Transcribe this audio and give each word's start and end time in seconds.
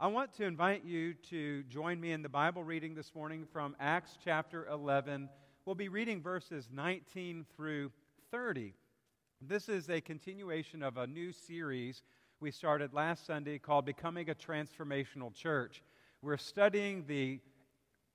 I 0.00 0.08
want 0.08 0.32
to 0.38 0.44
invite 0.44 0.84
you 0.84 1.14
to 1.30 1.62
join 1.64 2.00
me 2.00 2.10
in 2.10 2.22
the 2.22 2.28
Bible 2.28 2.64
reading 2.64 2.96
this 2.96 3.14
morning 3.14 3.46
from 3.52 3.76
Acts 3.78 4.18
chapter 4.24 4.66
11. 4.66 5.28
We'll 5.64 5.76
be 5.76 5.88
reading 5.88 6.20
verses 6.20 6.68
19 6.72 7.46
through 7.54 7.92
30. 8.32 8.74
This 9.40 9.68
is 9.68 9.88
a 9.88 10.00
continuation 10.00 10.82
of 10.82 10.96
a 10.96 11.06
new 11.06 11.30
series 11.30 12.02
we 12.40 12.50
started 12.50 12.92
last 12.92 13.24
Sunday 13.24 13.58
called 13.58 13.84
Becoming 13.84 14.28
a 14.30 14.34
Transformational 14.34 15.32
Church. 15.32 15.80
We're 16.22 16.38
studying 16.38 17.04
the 17.06 17.38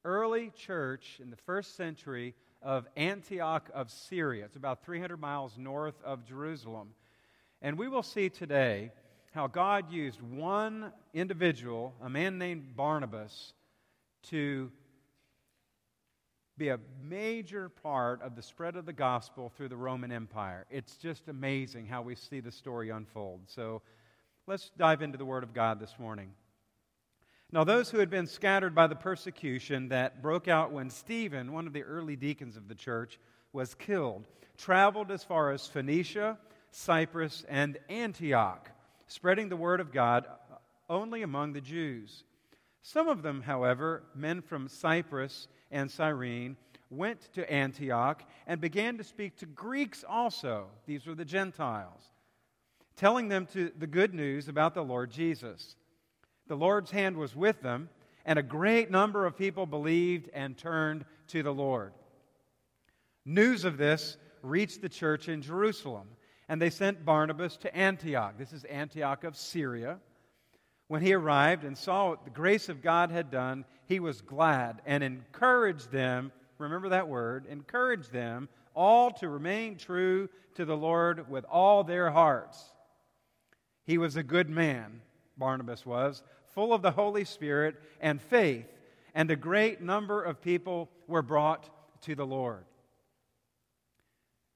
early 0.03 0.49
church 0.49 1.21
in 1.23 1.29
the 1.29 1.37
first 1.37 1.77
century 1.77 2.35
of 2.61 2.87
Antioch 2.97 3.69
of 3.73 3.89
Syria. 3.89 4.43
It's 4.43 4.57
about 4.57 4.83
300 4.83 5.15
miles 5.15 5.57
north 5.57 5.95
of 6.03 6.25
Jerusalem. 6.25 6.89
And 7.61 7.77
we 7.77 7.87
will 7.87 8.03
see 8.03 8.27
today 8.27 8.91
how 9.31 9.47
God 9.47 9.91
used 9.91 10.21
one 10.21 10.91
individual, 11.13 11.93
a 12.01 12.09
man 12.09 12.37
named 12.37 12.75
Barnabas, 12.75 13.53
to 14.23 14.71
be 16.57 16.69
a 16.69 16.79
major 17.07 17.69
part 17.69 18.21
of 18.21 18.35
the 18.35 18.41
spread 18.41 18.75
of 18.75 18.85
the 18.85 18.93
gospel 18.93 19.51
through 19.55 19.69
the 19.69 19.77
Roman 19.77 20.11
Empire. 20.11 20.65
It's 20.69 20.97
just 20.97 21.29
amazing 21.29 21.85
how 21.85 22.01
we 22.01 22.15
see 22.15 22.41
the 22.41 22.51
story 22.51 22.89
unfold. 22.89 23.41
So 23.45 23.81
let's 24.45 24.71
dive 24.77 25.01
into 25.01 25.17
the 25.17 25.25
Word 25.25 25.43
of 25.43 25.53
God 25.53 25.79
this 25.79 25.95
morning. 25.97 26.31
Now, 27.51 27.63
those 27.63 27.89
who 27.89 27.99
had 27.99 28.09
been 28.09 28.27
scattered 28.27 28.75
by 28.75 28.87
the 28.87 28.95
persecution 28.95 29.89
that 29.89 30.21
broke 30.21 30.47
out 30.47 30.71
when 30.71 30.89
Stephen, 30.89 31.53
one 31.53 31.65
of 31.65 31.73
the 31.73 31.83
early 31.83 32.15
deacons 32.15 32.57
of 32.57 32.67
the 32.67 32.75
church, 32.75 33.19
was 33.53 33.73
killed, 33.73 34.27
traveled 34.57 35.11
as 35.11 35.23
far 35.23 35.51
as 35.51 35.65
Phoenicia, 35.65 36.37
Cyprus, 36.71 37.45
and 37.47 37.77
Antioch 37.89 38.69
spreading 39.09 39.49
the 39.49 39.57
word 39.57 39.79
of 39.81 39.91
God 39.91 40.25
only 40.87 41.23
among 41.23 41.53
the 41.53 41.61
Jews. 41.61 42.23
Some 42.81 43.07
of 43.07 43.23
them, 43.23 43.41
however, 43.41 44.03
men 44.15 44.41
from 44.41 44.67
Cyprus 44.67 45.47
and 45.71 45.91
Cyrene, 45.91 46.55
went 46.89 47.33
to 47.33 47.51
Antioch 47.51 48.23
and 48.47 48.61
began 48.61 48.97
to 48.97 49.03
speak 49.03 49.35
to 49.37 49.45
Greeks 49.45 50.05
also. 50.07 50.67
These 50.85 51.05
were 51.05 51.15
the 51.15 51.25
Gentiles, 51.25 52.01
telling 52.95 53.27
them 53.27 53.45
to 53.47 53.71
the 53.77 53.87
good 53.87 54.13
news 54.13 54.47
about 54.47 54.73
the 54.73 54.83
Lord 54.83 55.11
Jesus. 55.11 55.75
The 56.47 56.55
Lord's 56.55 56.91
hand 56.91 57.17
was 57.17 57.35
with 57.35 57.61
them, 57.61 57.89
and 58.25 58.39
a 58.39 58.43
great 58.43 58.89
number 58.89 59.25
of 59.25 59.37
people 59.37 59.65
believed 59.65 60.29
and 60.33 60.57
turned 60.57 61.03
to 61.27 61.43
the 61.43 61.53
Lord. 61.53 61.93
News 63.25 63.65
of 63.65 63.77
this 63.77 64.17
reached 64.41 64.81
the 64.81 64.89
church 64.89 65.27
in 65.29 65.41
Jerusalem 65.41 66.07
and 66.49 66.59
they 66.59 66.71
sent 66.71 67.05
Barnabas 67.05 67.55
to 67.57 67.73
Antioch. 67.75 68.33
This 68.37 68.51
is 68.51 68.63
Antioch 68.65 69.23
of 69.23 69.37
Syria. 69.37 69.99
When 70.87 71.03
he 71.03 71.13
arrived 71.13 71.63
and 71.63 71.77
saw 71.77 72.09
what 72.09 72.23
the 72.23 72.31
grace 72.31 72.67
of 72.67 72.81
God 72.81 73.11
had 73.11 73.29
done, 73.29 73.65
he 73.85 73.99
was 73.99 74.21
glad 74.21 74.81
and 74.87 75.03
encouraged 75.03 75.91
them. 75.91 76.31
Remember 76.57 76.89
that 76.89 77.07
word 77.07 77.45
encouraged 77.45 78.11
them 78.11 78.49
all 78.73 79.11
to 79.11 79.29
remain 79.29 79.77
true 79.77 80.27
to 80.55 80.65
the 80.65 80.75
Lord 80.75 81.29
with 81.29 81.45
all 81.45 81.83
their 81.83 82.09
hearts. 82.09 82.73
He 83.85 83.99
was 83.99 84.15
a 84.15 84.23
good 84.23 84.49
man, 84.49 85.01
Barnabas 85.37 85.85
was, 85.85 86.23
full 86.55 86.73
of 86.73 86.81
the 86.81 86.91
Holy 86.91 87.25
Spirit 87.25 87.75
and 88.01 88.19
faith, 88.19 88.65
and 89.13 89.29
a 89.29 89.35
great 89.35 89.81
number 89.81 90.23
of 90.23 90.41
people 90.41 90.89
were 91.07 91.21
brought 91.21 91.69
to 92.01 92.15
the 92.15 92.25
Lord. 92.25 92.65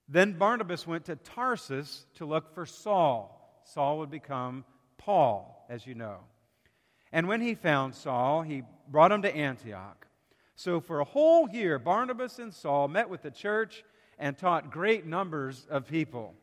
Then 0.08 0.34
Barnabas 0.34 0.86
went 0.86 1.06
to 1.06 1.16
Tarsus 1.16 2.06
to 2.16 2.26
look 2.26 2.54
for 2.54 2.66
Saul. 2.66 3.62
Saul 3.64 4.00
would 4.00 4.12
become 4.12 4.66
Paul, 4.98 5.66
as 5.70 5.88
you 5.88 5.96
know. 5.96 6.18
And 7.12 7.28
when 7.28 7.42
he 7.42 7.56
found 7.56 7.96
Saul, 7.96 8.42
he 8.42 8.64
brought 8.90 9.12
him 9.12 9.22
to 9.22 9.36
Antioch. 9.36 10.08
So 10.56 10.80
for 10.80 11.00
a 11.00 11.06
whole 11.06 11.50
year, 11.50 11.80
Barnabas 11.80 12.40
and 12.40 12.54
Saul 12.54 12.88
met 12.88 13.10
with 13.10 13.22
the 13.22 13.32
church 13.32 13.84
and 14.20 14.38
taught 14.38 14.72
great 14.72 15.06
numbers 15.06 15.66
of 15.70 15.88
people. 15.88 16.36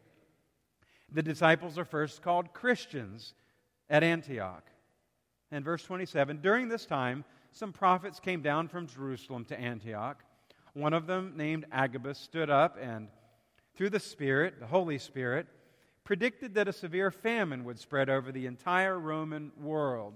The 1.13 1.23
disciples 1.23 1.79
are 1.79 1.85
first 1.85 2.23
called 2.23 2.53
Christians 2.53 3.35
at 3.89 4.03
Antioch. 4.03 4.65
And 5.51 5.65
verse 5.65 5.83
27 5.83 6.41
During 6.41 6.69
this 6.69 6.87
time, 6.87 7.25
some 7.53 7.73
prophets 7.73 8.21
came 8.21 8.43
down 8.43 8.69
from 8.69 8.87
Jerusalem 8.87 9.45
to 9.47 9.59
Antioch. 9.59 10.23
One 10.73 10.93
of 10.93 11.07
them, 11.07 11.33
named 11.37 11.67
Agabus, 11.73 12.19
stood 12.19 12.49
up 12.49 12.79
and 12.81 13.09
through 13.81 13.89
the 13.89 13.99
Spirit, 13.99 14.61
the 14.61 14.67
Holy 14.67 14.99
Spirit, 14.99 15.47
predicted 16.05 16.53
that 16.53 16.69
a 16.69 16.73
severe 16.73 17.11
famine 17.11 17.65
would 17.65 17.79
spread 17.79 18.11
over 18.11 18.31
the 18.31 18.45
entire 18.45 18.99
Roman 18.99 19.51
world. 19.59 20.13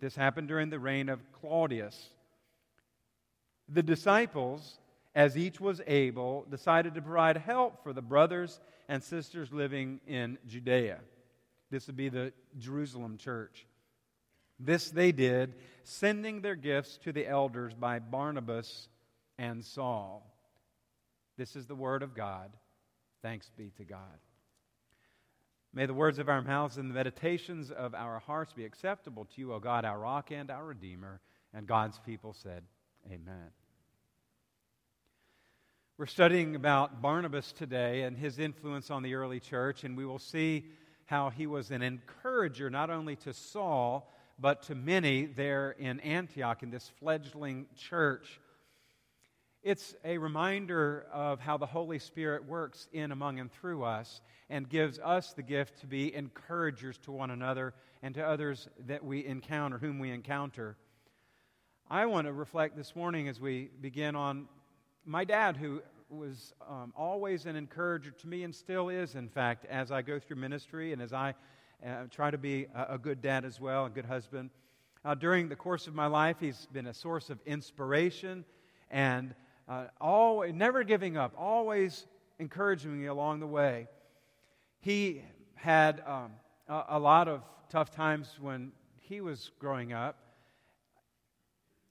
This 0.00 0.16
happened 0.16 0.48
during 0.48 0.70
the 0.70 0.78
reign 0.78 1.10
of 1.10 1.20
Claudius. 1.38 2.08
The 3.68 3.82
disciples, 3.82 4.78
as 5.14 5.36
each 5.36 5.60
was 5.60 5.82
able, 5.86 6.46
decided 6.50 6.94
to 6.94 7.02
provide 7.02 7.36
help 7.36 7.82
for 7.82 7.92
the 7.92 8.00
brothers 8.00 8.58
and 8.88 9.02
sisters 9.02 9.52
living 9.52 10.00
in 10.06 10.38
Judea. 10.46 11.00
This 11.70 11.86
would 11.88 11.96
be 11.98 12.08
the 12.08 12.32
Jerusalem 12.58 13.18
church. 13.18 13.66
This 14.58 14.90
they 14.90 15.12
did, 15.12 15.56
sending 15.82 16.40
their 16.40 16.56
gifts 16.56 16.96
to 17.04 17.12
the 17.12 17.28
elders 17.28 17.74
by 17.74 17.98
Barnabas 17.98 18.88
and 19.36 19.62
Saul. 19.62 20.26
This 21.36 21.54
is 21.54 21.66
the 21.66 21.74
word 21.74 22.02
of 22.02 22.14
God. 22.14 22.50
Thanks 23.24 23.50
be 23.56 23.70
to 23.78 23.84
God. 23.84 24.18
May 25.72 25.86
the 25.86 25.94
words 25.94 26.18
of 26.18 26.28
our 26.28 26.42
mouths 26.42 26.76
and 26.76 26.90
the 26.90 26.94
meditations 26.94 27.70
of 27.70 27.94
our 27.94 28.18
hearts 28.18 28.52
be 28.52 28.66
acceptable 28.66 29.24
to 29.24 29.40
you, 29.40 29.54
O 29.54 29.58
God, 29.58 29.86
our 29.86 29.98
rock 29.98 30.30
and 30.30 30.50
our 30.50 30.62
redeemer. 30.62 31.22
And 31.54 31.66
God's 31.66 31.98
people 32.00 32.34
said, 32.34 32.64
Amen. 33.06 33.48
We're 35.96 36.04
studying 36.04 36.54
about 36.54 37.00
Barnabas 37.00 37.50
today 37.52 38.02
and 38.02 38.14
his 38.14 38.38
influence 38.38 38.90
on 38.90 39.02
the 39.02 39.14
early 39.14 39.40
church, 39.40 39.84
and 39.84 39.96
we 39.96 40.04
will 40.04 40.18
see 40.18 40.66
how 41.06 41.30
he 41.30 41.46
was 41.46 41.70
an 41.70 41.80
encourager 41.80 42.68
not 42.68 42.90
only 42.90 43.16
to 43.16 43.32
Saul, 43.32 44.12
but 44.38 44.64
to 44.64 44.74
many 44.74 45.24
there 45.24 45.70
in 45.70 45.98
Antioch 46.00 46.62
in 46.62 46.68
this 46.68 46.90
fledgling 47.00 47.68
church. 47.74 48.38
It's 49.64 49.94
a 50.04 50.18
reminder 50.18 51.06
of 51.10 51.40
how 51.40 51.56
the 51.56 51.64
Holy 51.64 51.98
Spirit 51.98 52.44
works 52.44 52.86
in, 52.92 53.12
among, 53.12 53.40
and 53.40 53.50
through 53.50 53.82
us 53.82 54.20
and 54.50 54.68
gives 54.68 54.98
us 54.98 55.32
the 55.32 55.42
gift 55.42 55.80
to 55.80 55.86
be 55.86 56.14
encouragers 56.14 56.98
to 57.04 57.12
one 57.12 57.30
another 57.30 57.72
and 58.02 58.14
to 58.14 58.22
others 58.22 58.68
that 58.86 59.02
we 59.02 59.24
encounter, 59.24 59.78
whom 59.78 59.98
we 59.98 60.10
encounter. 60.10 60.76
I 61.88 62.04
want 62.04 62.26
to 62.26 62.34
reflect 62.34 62.76
this 62.76 62.94
morning 62.94 63.26
as 63.26 63.40
we 63.40 63.70
begin 63.80 64.14
on 64.14 64.48
my 65.06 65.24
dad, 65.24 65.56
who 65.56 65.80
was 66.10 66.52
um, 66.68 66.92
always 66.94 67.46
an 67.46 67.56
encourager 67.56 68.10
to 68.10 68.28
me 68.28 68.42
and 68.42 68.54
still 68.54 68.90
is, 68.90 69.14
in 69.14 69.30
fact, 69.30 69.64
as 69.70 69.90
I 69.90 70.02
go 70.02 70.18
through 70.18 70.36
ministry 70.36 70.92
and 70.92 71.00
as 71.00 71.14
I 71.14 71.32
uh, 71.82 72.02
try 72.10 72.30
to 72.30 72.36
be 72.36 72.66
a, 72.74 72.96
a, 72.96 72.98
good 72.98 73.22
dad 73.22 73.46
as 73.46 73.58
well, 73.58 73.86
a 73.86 73.90
good 73.90 74.04
husband. 74.04 74.50
Uh, 75.06 75.14
during 75.14 75.48
the 75.48 75.56
course 75.56 75.86
of 75.86 75.94
my 75.94 76.06
life, 76.06 76.36
he's 76.38 76.68
been 76.70 76.88
a 76.88 76.94
source 76.94 77.30
of 77.30 77.38
inspiration 77.46 78.44
and 78.90 79.34
uh, 79.68 79.86
always, 80.00 80.54
never 80.54 80.84
giving 80.84 81.16
up, 81.16 81.34
always 81.38 82.06
encouraging 82.38 83.00
me 83.00 83.06
along 83.06 83.40
the 83.40 83.46
way. 83.46 83.88
He 84.80 85.22
had 85.54 86.02
um, 86.06 86.32
a, 86.68 86.84
a 86.90 86.98
lot 86.98 87.28
of 87.28 87.42
tough 87.70 87.90
times 87.90 88.28
when 88.40 88.72
he 89.00 89.20
was 89.20 89.50
growing 89.58 89.92
up. 89.92 90.16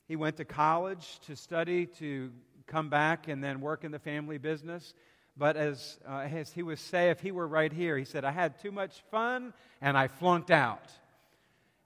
He 0.08 0.16
went 0.16 0.38
to 0.38 0.46
college 0.46 1.20
to 1.26 1.36
study, 1.36 1.86
to 1.98 2.32
come 2.68 2.90
back 2.90 3.28
and 3.28 3.44
then 3.44 3.62
work 3.62 3.84
in 3.84 3.92
the 3.92 4.00
family 4.00 4.38
business. 4.38 4.94
But 5.36 5.58
as, 5.58 5.98
uh, 6.08 6.28
as 6.32 6.52
he 6.52 6.62
would 6.62 6.80
say, 6.80 7.10
if 7.10 7.20
he 7.20 7.32
were 7.32 7.48
right 7.48 7.74
here, 7.74 7.98
he 7.98 8.06
said, 8.06 8.24
I 8.24 8.32
had 8.32 8.60
too 8.62 8.72
much 8.72 9.02
fun 9.10 9.54
and 9.82 9.98
I 9.98 10.08
flunked 10.08 10.52
out. 10.52 10.92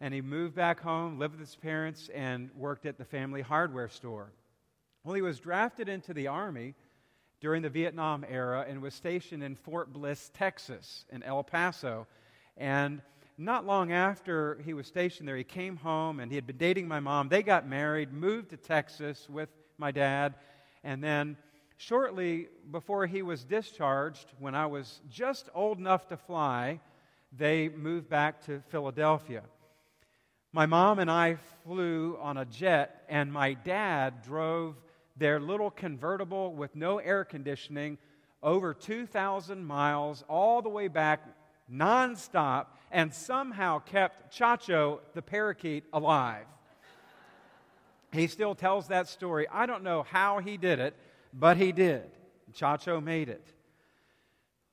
And 0.01 0.13
he 0.13 0.21
moved 0.21 0.53
back 0.53 0.81
home, 0.81 1.17
lived 1.17 1.39
with 1.39 1.47
his 1.47 1.55
parents, 1.55 2.09
and 2.13 2.51
worked 2.55 2.85
at 2.85 2.97
the 2.97 3.05
family 3.05 3.41
hardware 3.41 3.89
store. 3.89 4.31
Well, 5.07 5.15
he 5.15 5.21
was 5.21 5.39
drafted 5.39 5.87
into 5.87 6.13
the 6.13 6.27
Army 6.27 6.75
during 7.39 7.61
the 7.61 7.69
Vietnam 7.69 8.25
era 8.27 8.65
and 8.67 8.81
was 8.81 8.93
stationed 8.93 9.41
in 9.41 9.55
Fort 9.55 9.93
Bliss, 9.93 10.29
Texas, 10.33 11.05
in 11.09 11.23
El 11.23 11.45
Paso. 11.45 12.07
And 12.57 13.01
not 13.37 13.65
long 13.65 13.93
after 13.93 14.59
he 14.65 14.73
was 14.73 14.85
stationed 14.85 15.25
there, 15.25 15.37
he 15.37 15.45
came 15.45 15.77
home 15.77 16.19
and 16.19 16.29
he 16.29 16.35
had 16.35 16.45
been 16.45 16.57
dating 16.57 16.89
my 16.89 16.99
mom. 16.99 17.29
They 17.29 17.41
got 17.41 17.65
married, 17.65 18.11
moved 18.11 18.49
to 18.49 18.57
Texas 18.57 19.29
with 19.29 19.47
my 19.77 19.91
dad, 19.91 20.35
and 20.83 21.01
then 21.01 21.37
shortly 21.77 22.49
before 22.69 23.05
he 23.05 23.21
was 23.21 23.45
discharged, 23.45 24.33
when 24.39 24.55
I 24.55 24.65
was 24.65 24.99
just 25.09 25.47
old 25.55 25.77
enough 25.77 26.09
to 26.09 26.17
fly, 26.17 26.81
they 27.31 27.69
moved 27.69 28.09
back 28.09 28.45
to 28.47 28.61
Philadelphia. 28.67 29.43
My 30.51 30.65
mom 30.65 30.99
and 30.99 31.09
I 31.09 31.37
flew 31.63 32.17
on 32.19 32.35
a 32.35 32.43
jet, 32.43 33.05
and 33.07 33.31
my 33.31 33.53
dad 33.53 34.21
drove 34.21 34.75
their 35.17 35.39
little 35.39 35.71
convertible 35.71 36.53
with 36.53 36.75
no 36.75 36.99
air 36.99 37.23
conditioning 37.23 37.97
over 38.43 38.73
2,000 38.73 39.65
miles 39.65 40.23
all 40.27 40.61
the 40.61 40.69
way 40.69 40.87
back 40.87 41.21
nonstop 41.71 42.67
and 42.91 43.13
somehow 43.13 43.79
kept 43.79 44.37
Chacho, 44.37 44.99
the 45.13 45.21
parakeet, 45.21 45.83
alive. 45.91 46.45
he 48.13 48.27
still 48.27 48.55
tells 48.55 48.87
that 48.87 49.07
story. 49.07 49.47
I 49.51 49.65
don't 49.65 49.83
know 49.83 50.03
how 50.03 50.39
he 50.39 50.57
did 50.57 50.79
it, 50.79 50.95
but 51.33 51.57
he 51.57 51.71
did. 51.71 52.09
Chacho 52.53 53.03
made 53.03 53.29
it. 53.29 53.45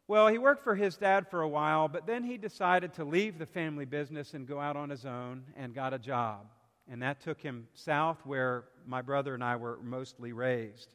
Well, 0.06 0.28
he 0.28 0.36
worked 0.36 0.62
for 0.62 0.74
his 0.74 0.96
dad 0.96 1.28
for 1.28 1.40
a 1.40 1.48
while, 1.48 1.88
but 1.88 2.06
then 2.06 2.24
he 2.24 2.36
decided 2.36 2.92
to 2.94 3.04
leave 3.04 3.38
the 3.38 3.46
family 3.46 3.86
business 3.86 4.34
and 4.34 4.46
go 4.46 4.60
out 4.60 4.76
on 4.76 4.90
his 4.90 5.06
own 5.06 5.44
and 5.56 5.74
got 5.74 5.94
a 5.94 5.98
job. 5.98 6.46
And 6.90 7.02
that 7.02 7.20
took 7.20 7.40
him 7.40 7.68
south 7.74 8.18
where 8.24 8.64
my 8.86 9.02
brother 9.02 9.34
and 9.34 9.42
I 9.42 9.56
were 9.56 9.78
mostly 9.82 10.32
raised. 10.32 10.92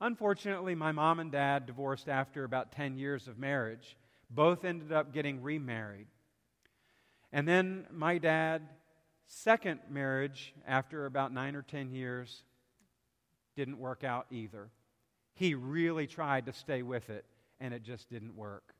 Unfortunately, 0.00 0.74
my 0.74 0.92
mom 0.92 1.20
and 1.20 1.30
dad 1.30 1.66
divorced 1.66 2.08
after 2.08 2.44
about 2.44 2.72
10 2.72 2.96
years 2.96 3.28
of 3.28 3.38
marriage. 3.38 3.96
Both 4.30 4.64
ended 4.64 4.92
up 4.92 5.12
getting 5.12 5.42
remarried. 5.42 6.06
And 7.32 7.46
then 7.46 7.86
my 7.90 8.18
dad, 8.18 8.62
second 9.26 9.80
marriage 9.90 10.54
after 10.66 11.06
about 11.06 11.32
9 11.32 11.56
or 11.56 11.62
10 11.62 11.90
years, 11.90 12.42
didn't 13.56 13.78
work 13.78 14.04
out 14.04 14.26
either. 14.30 14.68
He 15.34 15.54
really 15.54 16.06
tried 16.06 16.46
to 16.46 16.52
stay 16.52 16.82
with 16.82 17.10
it 17.10 17.24
and 17.60 17.74
it 17.74 17.82
just 17.82 18.08
didn't 18.08 18.36
work. 18.36 18.74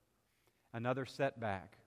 Another 0.72 1.06
setback. 1.06 1.78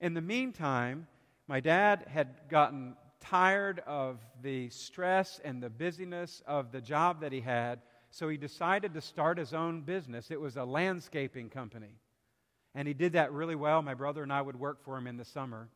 In 0.00 0.14
the 0.14 0.20
meantime, 0.20 1.06
my 1.46 1.60
dad 1.60 2.06
had 2.08 2.48
gotten 2.48 2.96
tired 3.24 3.80
of 3.86 4.18
the 4.42 4.68
stress 4.68 5.40
and 5.44 5.62
the 5.62 5.70
busyness 5.70 6.42
of 6.46 6.72
the 6.72 6.80
job 6.80 7.20
that 7.22 7.32
he 7.32 7.40
had, 7.40 7.80
so 8.10 8.28
he 8.28 8.36
decided 8.36 8.94
to 8.94 9.00
start 9.00 9.38
his 9.38 9.54
own 9.54 9.80
business. 9.80 10.30
It 10.30 10.40
was 10.40 10.56
a 10.56 10.64
landscaping 10.64 11.50
company. 11.50 11.98
And 12.74 12.86
he 12.86 12.94
did 12.94 13.14
that 13.14 13.32
really 13.32 13.54
well. 13.54 13.82
My 13.82 13.94
brother 13.94 14.22
and 14.22 14.32
I 14.32 14.42
would 14.42 14.56
work 14.56 14.84
for 14.84 14.96
him 14.96 15.06
in 15.06 15.16
the 15.16 15.24
summer. 15.24 15.68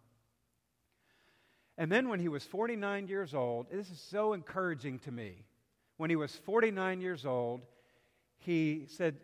And 1.77 1.91
then 1.91 2.09
when 2.09 2.21
he 2.21 2.29
was 2.29 2.45
49 2.45 3.09
years 3.09 3.35
old, 3.35 3.71
this 3.71 3.91
is 3.91 4.01
so 4.01 4.33
encouraging 4.33 4.99
to 5.01 5.13
me. 5.13 5.45
When 5.97 6.11
he 6.11 6.17
was 6.17 6.35
49 6.35 7.01
years 7.01 7.25
old, 7.25 7.63
he 8.39 8.87
said, 8.89 9.17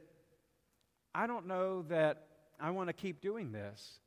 I 1.14 1.26
don't 1.26 1.46
know 1.46 1.82
that 1.88 2.26
I 2.60 2.70
want 2.70 2.88
to 2.88 2.92
keep 2.92 3.20
doing 3.20 3.52
this. 3.52 4.00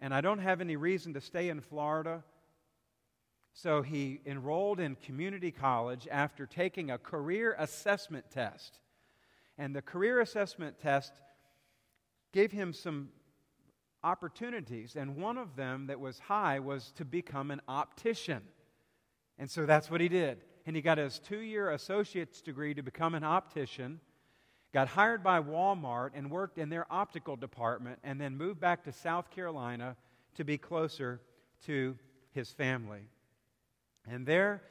And 0.00 0.12
I 0.12 0.20
don't 0.20 0.40
have 0.40 0.60
any 0.60 0.76
reason 0.76 1.14
to 1.14 1.20
stay 1.20 1.48
in 1.48 1.60
Florida. 1.60 2.24
So 3.54 3.82
he 3.82 4.20
enrolled 4.24 4.80
in 4.80 4.96
community 4.96 5.50
college 5.50 6.08
after 6.10 6.46
taking 6.46 6.90
a 6.90 6.98
career 6.98 7.54
assessment 7.58 8.30
test. 8.30 8.78
And 9.58 9.76
the 9.76 9.82
career 9.82 10.20
assessment 10.20 10.78
test 10.80 11.12
gave 12.32 12.50
him 12.50 12.72
some 12.72 13.10
opportunities. 14.02 14.96
And 14.96 15.16
one 15.16 15.36
of 15.36 15.54
them 15.54 15.88
that 15.88 16.00
was 16.00 16.18
high 16.18 16.60
was 16.60 16.92
to 16.96 17.04
become 17.04 17.50
an 17.50 17.60
optician. 17.68 18.42
And 19.38 19.50
so 19.50 19.66
that's 19.66 19.90
what 19.90 20.00
he 20.00 20.08
did. 20.08 20.38
And 20.64 20.74
he 20.74 20.82
got 20.82 20.98
his 20.98 21.18
two 21.18 21.40
year 21.40 21.70
associate's 21.70 22.40
degree 22.40 22.72
to 22.74 22.82
become 22.82 23.14
an 23.14 23.24
optician 23.24 24.00
got 24.72 24.88
hired 24.88 25.22
by 25.22 25.40
Walmart 25.40 26.10
and 26.14 26.30
worked 26.30 26.58
in 26.58 26.70
their 26.70 26.86
optical 26.90 27.36
department, 27.36 27.98
and 28.02 28.20
then 28.20 28.36
moved 28.36 28.60
back 28.60 28.84
to 28.84 28.92
South 28.92 29.30
Carolina 29.30 29.96
to 30.34 30.44
be 30.44 30.56
closer 30.56 31.20
to 31.66 31.96
his 32.32 32.50
family. 32.50 33.02
And 34.08 34.26
there, 34.26 34.62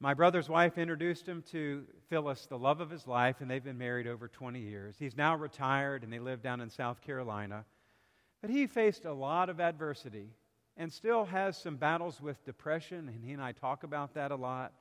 my 0.00 0.14
brother's 0.14 0.48
wife 0.48 0.78
introduced 0.78 1.26
him 1.26 1.42
to 1.52 1.84
Phyllis, 2.08 2.46
the 2.46 2.58
love 2.58 2.80
of 2.80 2.90
his 2.90 3.06
life, 3.06 3.36
and 3.40 3.50
they've 3.50 3.62
been 3.62 3.78
married 3.78 4.06
over 4.06 4.28
20 4.28 4.60
years. 4.60 4.96
He's 4.98 5.16
now 5.16 5.36
retired 5.36 6.02
and 6.02 6.12
they 6.12 6.18
live 6.18 6.42
down 6.42 6.60
in 6.60 6.70
South 6.70 7.00
Carolina. 7.00 7.64
But 8.40 8.50
he 8.50 8.66
faced 8.66 9.04
a 9.04 9.12
lot 9.12 9.48
of 9.48 9.60
adversity 9.60 10.28
and 10.76 10.92
still 10.92 11.24
has 11.24 11.56
some 11.56 11.76
battles 11.76 12.20
with 12.20 12.44
depression, 12.44 13.08
and 13.08 13.24
he 13.24 13.32
and 13.32 13.42
I 13.42 13.52
talk 13.52 13.84
about 13.84 14.14
that 14.14 14.32
a 14.32 14.36
lot. 14.36 14.72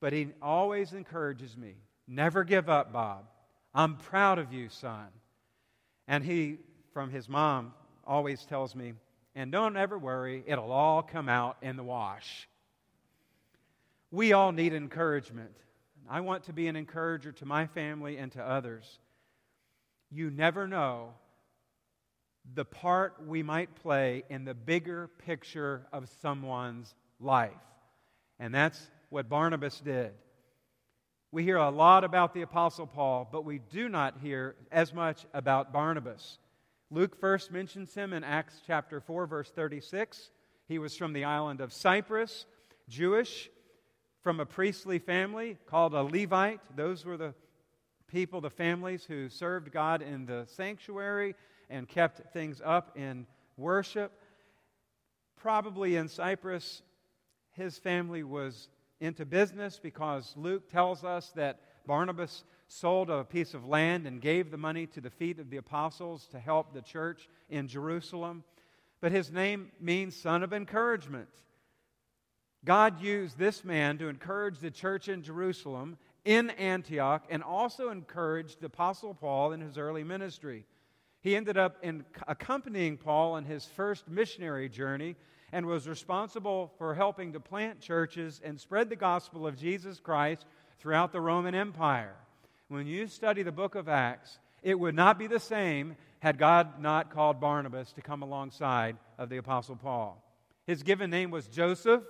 But 0.00 0.12
he 0.12 0.28
always 0.40 0.92
encourages 0.92 1.56
me 1.56 1.74
never 2.06 2.44
give 2.44 2.68
up, 2.68 2.92
Bob. 2.92 3.24
I'm 3.74 3.96
proud 3.96 4.38
of 4.38 4.52
you, 4.52 4.68
son. 4.68 5.06
And 6.06 6.24
he, 6.24 6.58
from 6.92 7.10
his 7.10 7.28
mom, 7.28 7.72
always 8.06 8.44
tells 8.44 8.74
me, 8.74 8.94
and 9.34 9.50
don't 9.50 9.76
ever 9.76 9.98
worry, 9.98 10.42
it'll 10.46 10.72
all 10.72 11.02
come 11.02 11.28
out 11.28 11.56
in 11.62 11.76
the 11.76 11.82
wash. 11.82 12.48
We 14.12 14.34
all 14.34 14.52
need 14.52 14.74
encouragement. 14.74 15.56
I 16.08 16.20
want 16.20 16.44
to 16.44 16.52
be 16.52 16.68
an 16.68 16.76
encourager 16.76 17.32
to 17.32 17.46
my 17.46 17.66
family 17.66 18.18
and 18.18 18.30
to 18.32 18.42
others. 18.42 19.00
You 20.10 20.30
never 20.30 20.68
know 20.68 21.14
the 22.54 22.66
part 22.66 23.26
we 23.26 23.42
might 23.42 23.74
play 23.74 24.24
in 24.28 24.44
the 24.44 24.52
bigger 24.52 25.08
picture 25.24 25.86
of 25.94 26.10
someone's 26.20 26.94
life. 27.20 27.52
And 28.38 28.54
that's 28.54 28.90
what 29.08 29.30
Barnabas 29.30 29.80
did. 29.80 30.12
We 31.30 31.42
hear 31.42 31.56
a 31.56 31.70
lot 31.70 32.04
about 32.04 32.34
the 32.34 32.42
Apostle 32.42 32.86
Paul, 32.86 33.26
but 33.32 33.46
we 33.46 33.60
do 33.70 33.88
not 33.88 34.18
hear 34.20 34.56
as 34.70 34.92
much 34.92 35.24
about 35.32 35.72
Barnabas. 35.72 36.38
Luke 36.90 37.18
first 37.18 37.50
mentions 37.50 37.94
him 37.94 38.12
in 38.12 38.24
Acts 38.24 38.60
chapter 38.66 39.00
4, 39.00 39.26
verse 39.26 39.50
36. 39.50 40.30
He 40.68 40.78
was 40.78 40.94
from 40.98 41.14
the 41.14 41.24
island 41.24 41.62
of 41.62 41.72
Cyprus, 41.72 42.44
Jewish, 42.90 43.48
from 44.22 44.40
a 44.40 44.46
priestly 44.46 44.98
family 44.98 45.58
called 45.66 45.94
a 45.94 46.02
Levite. 46.02 46.60
Those 46.76 47.04
were 47.04 47.16
the 47.16 47.34
people, 48.06 48.40
the 48.40 48.50
families 48.50 49.04
who 49.04 49.28
served 49.28 49.72
God 49.72 50.00
in 50.00 50.26
the 50.26 50.46
sanctuary 50.46 51.34
and 51.68 51.88
kept 51.88 52.32
things 52.32 52.60
up 52.64 52.96
in 52.96 53.26
worship. 53.56 54.12
Probably 55.36 55.96
in 55.96 56.08
Cyprus, 56.08 56.82
his 57.52 57.78
family 57.78 58.22
was 58.22 58.68
into 59.00 59.26
business 59.26 59.80
because 59.82 60.34
Luke 60.36 60.70
tells 60.70 61.02
us 61.02 61.32
that 61.34 61.60
Barnabas 61.86 62.44
sold 62.68 63.10
a 63.10 63.24
piece 63.24 63.54
of 63.54 63.66
land 63.66 64.06
and 64.06 64.20
gave 64.20 64.50
the 64.50 64.56
money 64.56 64.86
to 64.86 65.00
the 65.00 65.10
feet 65.10 65.40
of 65.40 65.50
the 65.50 65.56
apostles 65.56 66.26
to 66.28 66.38
help 66.38 66.72
the 66.72 66.80
church 66.80 67.28
in 67.50 67.66
Jerusalem. 67.66 68.44
But 69.00 69.10
his 69.10 69.32
name 69.32 69.72
means 69.80 70.14
son 70.14 70.44
of 70.44 70.52
encouragement. 70.52 71.28
God 72.64 73.00
used 73.00 73.38
this 73.38 73.64
man 73.64 73.98
to 73.98 74.08
encourage 74.08 74.58
the 74.58 74.70
church 74.70 75.08
in 75.08 75.22
Jerusalem, 75.22 75.98
in 76.24 76.50
Antioch, 76.50 77.24
and 77.28 77.42
also 77.42 77.90
encouraged 77.90 78.60
the 78.60 78.66
apostle 78.66 79.14
Paul 79.14 79.52
in 79.52 79.60
his 79.60 79.76
early 79.76 80.04
ministry. 80.04 80.64
He 81.22 81.36
ended 81.36 81.56
up 81.56 81.76
in 81.82 82.04
accompanying 82.28 82.96
Paul 82.96 83.36
in 83.36 83.44
his 83.44 83.64
first 83.64 84.08
missionary 84.08 84.68
journey 84.68 85.16
and 85.52 85.66
was 85.66 85.88
responsible 85.88 86.72
for 86.78 86.94
helping 86.94 87.32
to 87.32 87.40
plant 87.40 87.80
churches 87.80 88.40
and 88.44 88.60
spread 88.60 88.88
the 88.88 88.96
gospel 88.96 89.46
of 89.46 89.58
Jesus 89.58 90.00
Christ 90.00 90.46
throughout 90.78 91.12
the 91.12 91.20
Roman 91.20 91.54
Empire. 91.54 92.14
When 92.68 92.86
you 92.86 93.06
study 93.06 93.42
the 93.42 93.52
book 93.52 93.74
of 93.74 93.88
Acts, 93.88 94.38
it 94.62 94.78
would 94.78 94.94
not 94.94 95.18
be 95.18 95.26
the 95.26 95.40
same 95.40 95.96
had 96.20 96.38
God 96.38 96.80
not 96.80 97.10
called 97.10 97.40
Barnabas 97.40 97.92
to 97.92 98.02
come 98.02 98.22
alongside 98.22 98.96
of 99.18 99.28
the 99.28 99.36
Apostle 99.36 99.76
Paul. 99.76 100.22
His 100.66 100.82
given 100.82 101.10
name 101.10 101.30
was 101.30 101.48
Joseph, 101.48 102.02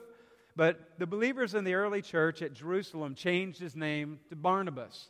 but 0.55 0.99
the 0.99 1.07
believers 1.07 1.55
in 1.55 1.65
the 1.65 1.75
early 1.75 2.03
church 2.03 2.43
at 2.43 2.53
Jerusalem 2.53 3.15
changed 3.15 3.59
his 3.59 3.75
name 3.75 4.21
to 4.29 4.37
Barnabas. 4.37 5.09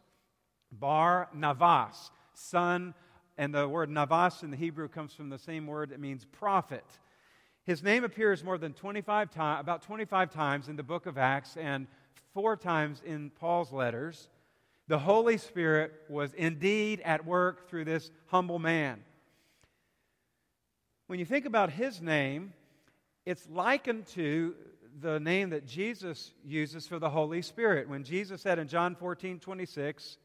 Bar 0.70 1.28
Navas, 1.34 2.10
son, 2.34 2.94
and 3.36 3.54
the 3.54 3.68
word 3.68 3.90
Navas 3.90 4.42
in 4.42 4.50
the 4.50 4.56
Hebrew 4.56 4.88
comes 4.88 5.12
from 5.12 5.28
the 5.28 5.38
same 5.38 5.66
word 5.66 5.90
that 5.90 6.00
means 6.00 6.24
prophet. 6.24 6.84
His 7.64 7.82
name 7.82 8.04
appears 8.04 8.42
more 8.42 8.58
than 8.58 8.72
25 8.72 9.30
times, 9.30 9.60
about 9.60 9.82
25 9.82 10.30
times 10.30 10.68
in 10.68 10.76
the 10.76 10.82
book 10.82 11.06
of 11.06 11.18
Acts 11.18 11.56
and 11.56 11.86
four 12.34 12.56
times 12.56 13.02
in 13.04 13.30
Paul's 13.30 13.72
letters. 13.72 14.28
The 14.88 14.98
Holy 14.98 15.38
Spirit 15.38 15.92
was 16.08 16.32
indeed 16.34 17.00
at 17.04 17.24
work 17.24 17.68
through 17.68 17.84
this 17.84 18.10
humble 18.26 18.58
man. 18.58 19.02
When 21.06 21.18
you 21.18 21.24
think 21.24 21.46
about 21.46 21.70
his 21.70 22.00
name, 22.00 22.52
it's 23.24 23.48
likened 23.48 24.06
to 24.08 24.54
the 25.00 25.20
name 25.20 25.50
that 25.50 25.66
Jesus 25.66 26.32
uses 26.44 26.86
for 26.86 26.98
the 26.98 27.10
Holy 27.10 27.42
Spirit. 27.42 27.88
When 27.88 28.04
Jesus 28.04 28.42
said 28.42 28.58
in 28.58 28.68
John 28.68 28.94
14, 28.94 29.38
26, 29.38 30.18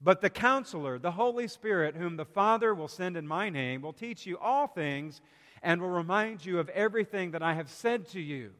But 0.00 0.20
the 0.20 0.30
counselor, 0.30 0.98
the 0.98 1.12
Holy 1.12 1.48
Spirit, 1.48 1.96
whom 1.96 2.16
the 2.16 2.24
Father 2.24 2.74
will 2.74 2.88
send 2.88 3.16
in 3.16 3.26
my 3.26 3.50
name, 3.50 3.82
will 3.82 3.92
teach 3.92 4.26
you 4.26 4.38
all 4.38 4.66
things 4.66 5.20
and 5.62 5.80
will 5.80 5.88
remind 5.88 6.44
you 6.44 6.58
of 6.58 6.68
everything 6.70 7.32
that 7.32 7.42
I 7.42 7.54
have 7.54 7.68
said 7.68 8.08
to 8.08 8.20
you. 8.20 8.52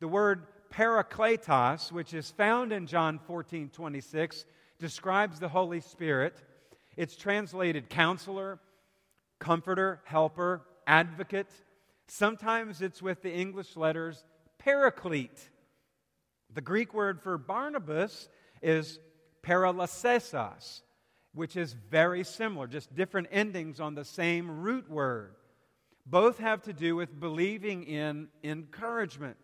The 0.00 0.08
word 0.08 0.46
parakletos, 0.70 1.92
which 1.92 2.14
is 2.14 2.30
found 2.30 2.72
in 2.72 2.86
John 2.86 3.18
14 3.18 3.70
26, 3.70 4.44
describes 4.78 5.38
the 5.38 5.48
Holy 5.48 5.80
Spirit. 5.80 6.42
It's 6.96 7.16
translated 7.16 7.88
counselor, 7.88 8.58
comforter, 9.38 10.00
helper, 10.04 10.62
advocate. 10.86 11.50
Sometimes 12.08 12.82
it's 12.82 13.02
with 13.02 13.22
the 13.22 13.32
English 13.32 13.76
letters 13.76 14.24
paraclete. 14.66 15.48
The 16.52 16.60
Greek 16.60 16.92
word 16.92 17.22
for 17.22 17.38
Barnabas 17.38 18.28
is 18.60 18.98
parakleseos, 19.44 20.82
which 21.34 21.56
is 21.56 21.72
very 21.72 22.24
similar, 22.24 22.66
just 22.66 22.92
different 22.92 23.28
endings 23.30 23.78
on 23.78 23.94
the 23.94 24.04
same 24.04 24.60
root 24.60 24.90
word. 24.90 25.36
Both 26.04 26.38
have 26.38 26.62
to 26.62 26.72
do 26.72 26.96
with 26.96 27.20
believing 27.20 27.84
in 27.84 28.26
encouragement. 28.42 29.36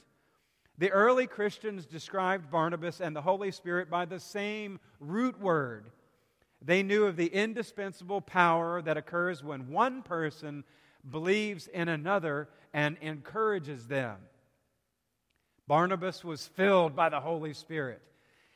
The 0.78 0.90
early 0.90 1.28
Christians 1.28 1.86
described 1.86 2.50
Barnabas 2.50 3.00
and 3.00 3.14
the 3.14 3.22
Holy 3.22 3.52
Spirit 3.52 3.88
by 3.88 4.06
the 4.06 4.18
same 4.18 4.80
root 4.98 5.40
word. 5.40 5.90
They 6.60 6.82
knew 6.82 7.04
of 7.04 7.14
the 7.14 7.26
indispensable 7.26 8.22
power 8.22 8.82
that 8.82 8.96
occurs 8.96 9.44
when 9.44 9.68
one 9.68 10.02
person 10.02 10.64
believes 11.08 11.68
in 11.68 11.88
another 11.88 12.48
and 12.74 12.96
encourages 13.00 13.86
them. 13.86 14.16
Barnabas 15.66 16.24
was 16.24 16.46
filled 16.48 16.94
by 16.96 17.08
the 17.08 17.20
Holy 17.20 17.54
Spirit. 17.54 18.02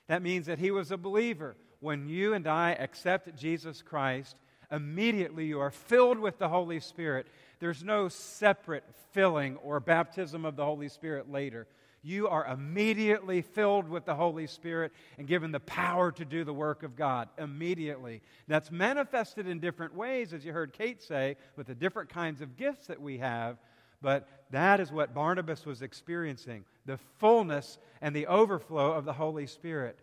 That 0.09 0.23
means 0.23 0.47
that 0.47 0.59
he 0.59 0.71
was 0.71 0.91
a 0.91 0.97
believer. 0.97 1.57
When 1.81 2.09
you 2.09 2.35
and 2.35 2.47
I 2.47 2.73
accept 2.73 3.37
Jesus 3.37 3.83
Christ, 3.83 4.37
immediately 4.71 5.47
you 5.47 5.61
are 5.61 5.71
filled 5.71 6.19
with 6.19 6.39
the 6.39 6.49
Holy 6.49 6.81
Spirit. 6.81 7.27
There's 7.61 7.85
no 7.85 8.09
separate 8.09 8.85
filling 9.13 9.57
or 9.59 9.81
baptism 9.81 10.45
of 10.45 10.57
the 10.57 10.65
Holy 10.65 10.89
Spirit 10.89 11.31
later 11.31 11.67
you 12.07 12.29
are 12.29 12.47
immediately 12.47 13.43
filled 13.43 13.89
with 13.89 14.05
the 14.05 14.15
Holy 14.15 14.47
Spirit 14.47 14.93
and 15.19 15.27
given 15.27 15.51
the 15.51 15.59
power 15.59 16.13
to 16.13 16.25
do 16.25 16.45
the 16.45 16.55
work 16.55 16.85
of 16.85 16.95
God 16.95 17.29
immediately. 17.37 18.23
That's 18.47 18.71
manifested 18.71 19.49
in 19.49 19.59
different 19.59 19.93
ways, 19.93 20.33
as 20.33 20.45
you 20.45 20.53
heard 20.53 20.73
Kate 20.73 21.03
say, 21.03 21.37
with 21.57 21.67
the 21.67 21.75
different 21.75 22.09
kinds 22.09 22.43
of 22.43 22.57
gifts 22.57 22.87
that 22.87 23.03
we 23.03 23.19
have. 23.19 23.59
But 24.01 24.29
that 24.51 24.81
is 24.81 24.93
what 24.93 25.15
Barnabas 25.15 25.67
was 25.67 25.83
experiencing 25.83 26.65
the 26.85 26.99
fullness 27.19 27.79
and 28.01 28.15
the 28.15 28.27
overflow 28.27 28.93
of 28.93 29.05
the 29.05 29.13
Holy 29.13 29.47
Spirit. 29.47 29.99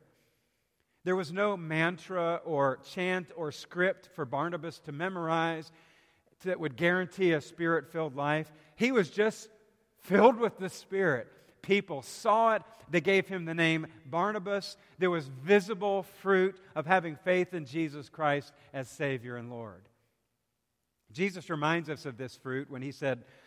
There 1.06 1.16
was 1.16 1.32
no 1.32 1.56
mantra 1.56 2.42
or 2.46 2.80
chant 2.92 3.32
or 3.36 3.52
script 3.52 4.10
for 4.16 4.26
Barnabas 4.26 4.80
to 4.82 4.92
memorize 4.92 5.72
that 6.44 6.60
would 6.60 6.76
guarantee 6.76 7.32
a 7.32 7.42
spirit 7.42 7.92
filled 7.92 8.16
life. 8.16 8.52
He 8.76 8.92
was 8.92 9.10
just 9.10 9.48
filled 10.02 10.38
with 10.38 10.58
the 10.58 10.70
Spirit 10.70 11.28
people 11.64 12.04
saw 12.04 12.54
it. 12.54 12.62
They 12.92 13.02
gave 13.02 13.28
him 13.28 13.46
the 13.46 13.56
name 13.56 13.88
Barnabas. 14.06 14.78
There 15.00 15.10
was 15.10 15.28
visible 15.28 16.04
fruit 16.04 16.56
of 16.76 16.86
having 16.86 17.16
faith 17.16 17.56
in 17.56 17.66
Jesus 17.66 18.10
Christ 18.10 18.54
as 18.72 18.88
Savior 18.88 19.38
and 19.38 19.50
Lord. 19.50 19.82
Jesus 21.12 21.50
reminds 21.50 21.90
us 21.90 22.06
of 22.06 22.18
this 22.18 22.36
fruit 22.36 22.70
when 22.70 22.84
he 22.84 22.92
said, 22.92 23.24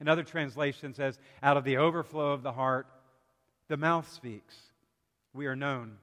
Another 0.00 0.22
translation 0.22 0.94
says, 0.94 1.18
out 1.42 1.56
of 1.56 1.64
the 1.64 1.76
overflow 1.76 2.32
of 2.32 2.42
the 2.42 2.52
heart, 2.52 2.86
the 3.68 3.76
mouth 3.76 4.10
speaks. 4.10 4.56
We 5.32 5.46
are 5.46 5.56
known 5.56 5.96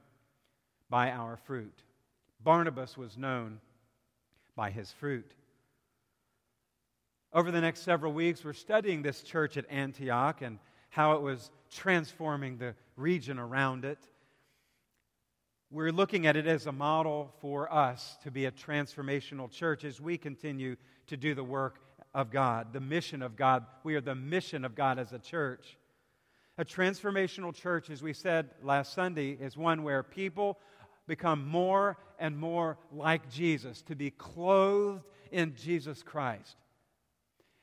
by 0.90 1.10
our 1.10 1.36
fruit. 1.36 1.82
Barnabas 2.42 2.96
was 2.96 3.16
known 3.16 3.60
by 4.56 4.70
his 4.70 4.90
fruit. 4.92 5.30
Over 7.32 7.50
the 7.50 7.60
next 7.60 7.82
several 7.82 8.12
weeks, 8.12 8.44
we're 8.44 8.52
studying 8.52 9.02
this 9.02 9.22
church 9.22 9.56
at 9.56 9.70
Antioch 9.70 10.42
and 10.42 10.58
how 10.90 11.12
it 11.12 11.22
was 11.22 11.50
transforming 11.70 12.58
the 12.58 12.74
region 12.96 13.38
around 13.38 13.84
it 13.84 13.98
we're 15.72 15.90
looking 15.90 16.26
at 16.26 16.36
it 16.36 16.46
as 16.46 16.66
a 16.66 16.72
model 16.72 17.32
for 17.40 17.72
us 17.72 18.18
to 18.22 18.30
be 18.30 18.44
a 18.44 18.52
transformational 18.52 19.50
church 19.50 19.84
as 19.84 20.02
we 20.02 20.18
continue 20.18 20.76
to 21.06 21.16
do 21.16 21.34
the 21.34 21.42
work 21.42 21.80
of 22.14 22.30
God, 22.30 22.72
the 22.72 22.80
mission 22.80 23.22
of 23.22 23.36
God. 23.36 23.64
We 23.84 23.94
are 23.94 24.00
the 24.00 24.14
mission 24.14 24.64
of 24.64 24.74
God 24.74 24.98
as 24.98 25.12
a 25.12 25.18
church. 25.18 25.78
A 26.58 26.64
transformational 26.64 27.54
church, 27.54 27.88
as 27.90 28.02
we 28.02 28.12
said 28.12 28.50
last 28.62 28.92
Sunday, 28.92 29.30
is 29.30 29.56
one 29.56 29.82
where 29.82 30.02
people 30.02 30.58
become 31.06 31.48
more 31.48 31.96
and 32.18 32.36
more 32.36 32.78
like 32.92 33.30
Jesus, 33.30 33.82
to 33.82 33.96
be 33.96 34.10
clothed 34.10 35.02
in 35.30 35.54
Jesus 35.56 36.02
Christ. 36.02 36.56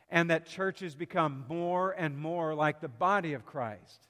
And 0.09 0.31
that 0.31 0.47
churches 0.47 0.95
become 0.95 1.45
more 1.47 1.91
and 1.91 2.17
more 2.17 2.55
like 2.55 2.81
the 2.81 2.87
body 2.87 3.33
of 3.33 3.45
Christ 3.45 4.07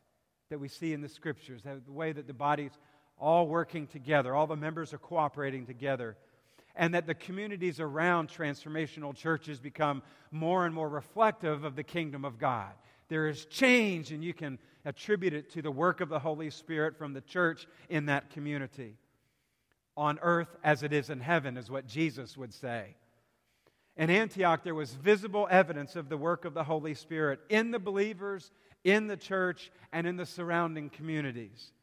that 0.49 0.59
we 0.59 0.69
see 0.69 0.93
in 0.93 1.01
the 1.01 1.09
scriptures, 1.09 1.61
the 1.63 1.91
way 1.91 2.11
that 2.11 2.25
the 2.25 2.33
bodies 2.33 2.71
all 3.17 3.47
working 3.47 3.85
together, 3.85 4.33
all 4.33 4.47
the 4.47 4.55
members 4.55 4.93
are 4.93 4.97
cooperating 4.97 5.65
together, 5.65 6.15
and 6.79 6.93
that 6.93 7.05
the 7.05 7.13
communities 7.13 7.81
around 7.81 8.29
transformational 8.29 9.13
churches 9.13 9.59
become 9.59 10.01
more 10.31 10.65
and 10.65 10.73
more 10.73 10.87
reflective 10.87 11.65
of 11.65 11.75
the 11.75 11.83
kingdom 11.83 12.23
of 12.23 12.39
God. 12.39 12.71
There 13.09 13.27
is 13.27 13.45
change, 13.45 14.13
and 14.13 14.23
you 14.23 14.33
can 14.33 14.57
attribute 14.85 15.33
it 15.33 15.51
to 15.51 15.61
the 15.61 15.69
work 15.69 15.99
of 15.99 16.07
the 16.07 16.19
Holy 16.19 16.49
Spirit 16.49 16.97
from 16.97 17.11
the 17.11 17.19
church 17.19 17.67
in 17.89 18.05
that 18.05 18.29
community. 18.29 18.95
On 19.97 20.19
earth 20.21 20.55
as 20.63 20.81
it 20.81 20.93
is 20.93 21.09
in 21.09 21.19
heaven, 21.19 21.57
is 21.57 21.69
what 21.69 21.85
Jesus 21.85 22.37
would 22.37 22.53
say. 22.53 22.95
In 23.97 24.09
Antioch, 24.09 24.63
there 24.63 24.73
was 24.73 24.93
visible 24.93 25.49
evidence 25.51 25.97
of 25.97 26.07
the 26.07 26.15
work 26.15 26.45
of 26.45 26.53
the 26.53 26.63
Holy 26.63 26.93
Spirit 26.93 27.41
in 27.49 27.71
the 27.71 27.79
believers, 27.79 28.51
in 28.85 29.07
the 29.07 29.17
church, 29.17 29.69
and 29.91 30.07
in 30.07 30.15
the 30.15 30.25
surrounding 30.25 30.89
communities. 30.89 31.73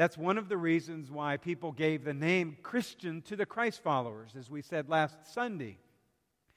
That's 0.00 0.16
one 0.16 0.38
of 0.38 0.48
the 0.48 0.56
reasons 0.56 1.10
why 1.10 1.36
people 1.36 1.72
gave 1.72 2.04
the 2.04 2.14
name 2.14 2.56
Christian 2.62 3.20
to 3.26 3.36
the 3.36 3.44
Christ 3.44 3.82
followers, 3.82 4.30
as 4.34 4.48
we 4.48 4.62
said 4.62 4.88
last 4.88 5.30
Sunday. 5.34 5.76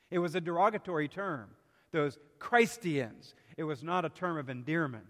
It 0.09 0.19
was 0.19 0.33
a 0.33 0.39
derogatory 0.39 1.09
term, 1.09 1.49
those 1.91 2.17
Christians. 2.39 3.35
It 3.57 3.65
was 3.65 3.83
not 3.83 4.05
a 4.05 4.09
term 4.09 4.37
of 4.37 4.49
endearment, 4.49 5.07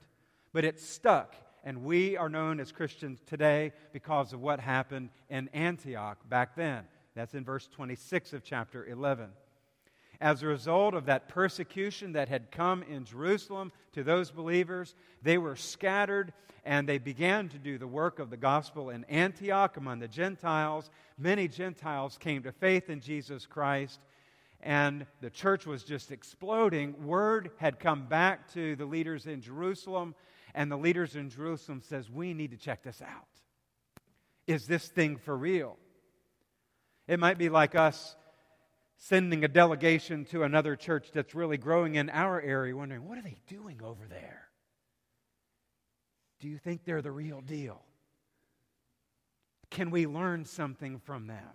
but 0.51 0.65
it 0.65 0.79
stuck. 0.79 1.35
And 1.63 1.83
we 1.83 2.17
are 2.17 2.27
known 2.27 2.59
as 2.59 2.71
Christians 2.71 3.21
today 3.23 3.71
because 3.91 4.33
of 4.33 4.41
what 4.41 4.59
happened 4.59 5.11
in 5.29 5.47
Antioch 5.49 6.17
back 6.27 6.55
then. 6.55 6.85
That's 7.13 7.35
in 7.35 7.45
verse 7.45 7.67
26 7.67 8.33
of 8.33 8.43
chapter 8.43 8.83
11 8.83 9.29
as 10.21 10.41
a 10.41 10.47
result 10.47 10.93
of 10.93 11.05
that 11.05 11.27
persecution 11.27 12.13
that 12.13 12.29
had 12.29 12.51
come 12.51 12.83
in 12.83 13.05
Jerusalem 13.05 13.71
to 13.93 14.03
those 14.03 14.31
believers, 14.31 14.95
they 15.21 15.37
were 15.37 15.55
scattered 15.55 16.33
and 16.65 16.87
they 16.87 16.97
began 16.97 17.49
to 17.49 17.57
do 17.57 17.77
the 17.77 17.87
work 17.87 18.19
of 18.19 18.29
the 18.29 18.37
gospel 18.37 18.89
in 18.89 19.03
Antioch 19.05 19.75
among 19.75 19.99
the 19.99 20.07
Gentiles. 20.07 20.89
Many 21.17 21.49
Gentiles 21.49 22.17
came 22.17 22.43
to 22.43 22.53
faith 22.53 22.89
in 22.89 23.01
Jesus 23.01 23.45
Christ, 23.45 23.99
and 24.61 25.05
the 25.19 25.29
church 25.29 25.65
was 25.65 25.83
just 25.83 26.09
exploding. 26.09 27.05
Word 27.05 27.51
had 27.57 27.81
come 27.81 28.07
back 28.07 28.49
to 28.53 28.77
the 28.77 28.85
leaders 28.85 29.27
in 29.27 29.41
Jerusalem, 29.41 30.15
and 30.55 30.71
the 30.71 30.77
leaders 30.77 31.17
in 31.17 31.29
Jerusalem 31.29 31.81
says, 31.81 32.09
"We 32.09 32.33
need 32.33 32.51
to 32.51 32.57
check 32.57 32.81
this 32.81 33.01
out. 33.01 33.27
Is 34.47 34.65
this 34.65 34.87
thing 34.87 35.17
for 35.17 35.35
real?" 35.35 35.77
It 37.07 37.19
might 37.19 37.37
be 37.37 37.49
like 37.49 37.75
us 37.75 38.15
sending 39.07 39.43
a 39.43 39.49
delegation 39.49 40.23
to 40.23 40.43
another 40.43 40.77
church 40.77 41.09
that's 41.13 41.35
really 41.35 41.57
growing 41.57 41.95
in 41.95 42.09
our 42.09 42.39
area, 42.39 42.73
wondering, 42.73 43.05
what 43.05 43.17
are 43.17 43.21
they 43.21 43.35
doing 43.47 43.81
over 43.83 44.05
there? 44.09 44.47
Do 46.39 46.47
you 46.47 46.57
think 46.57 46.85
they're 46.85 47.01
the 47.01 47.11
real 47.11 47.41
deal? 47.41 47.81
Can 49.69 49.91
we 49.91 50.07
learn 50.07 50.45
something 50.45 50.99
from 50.99 51.27
them? 51.27 51.49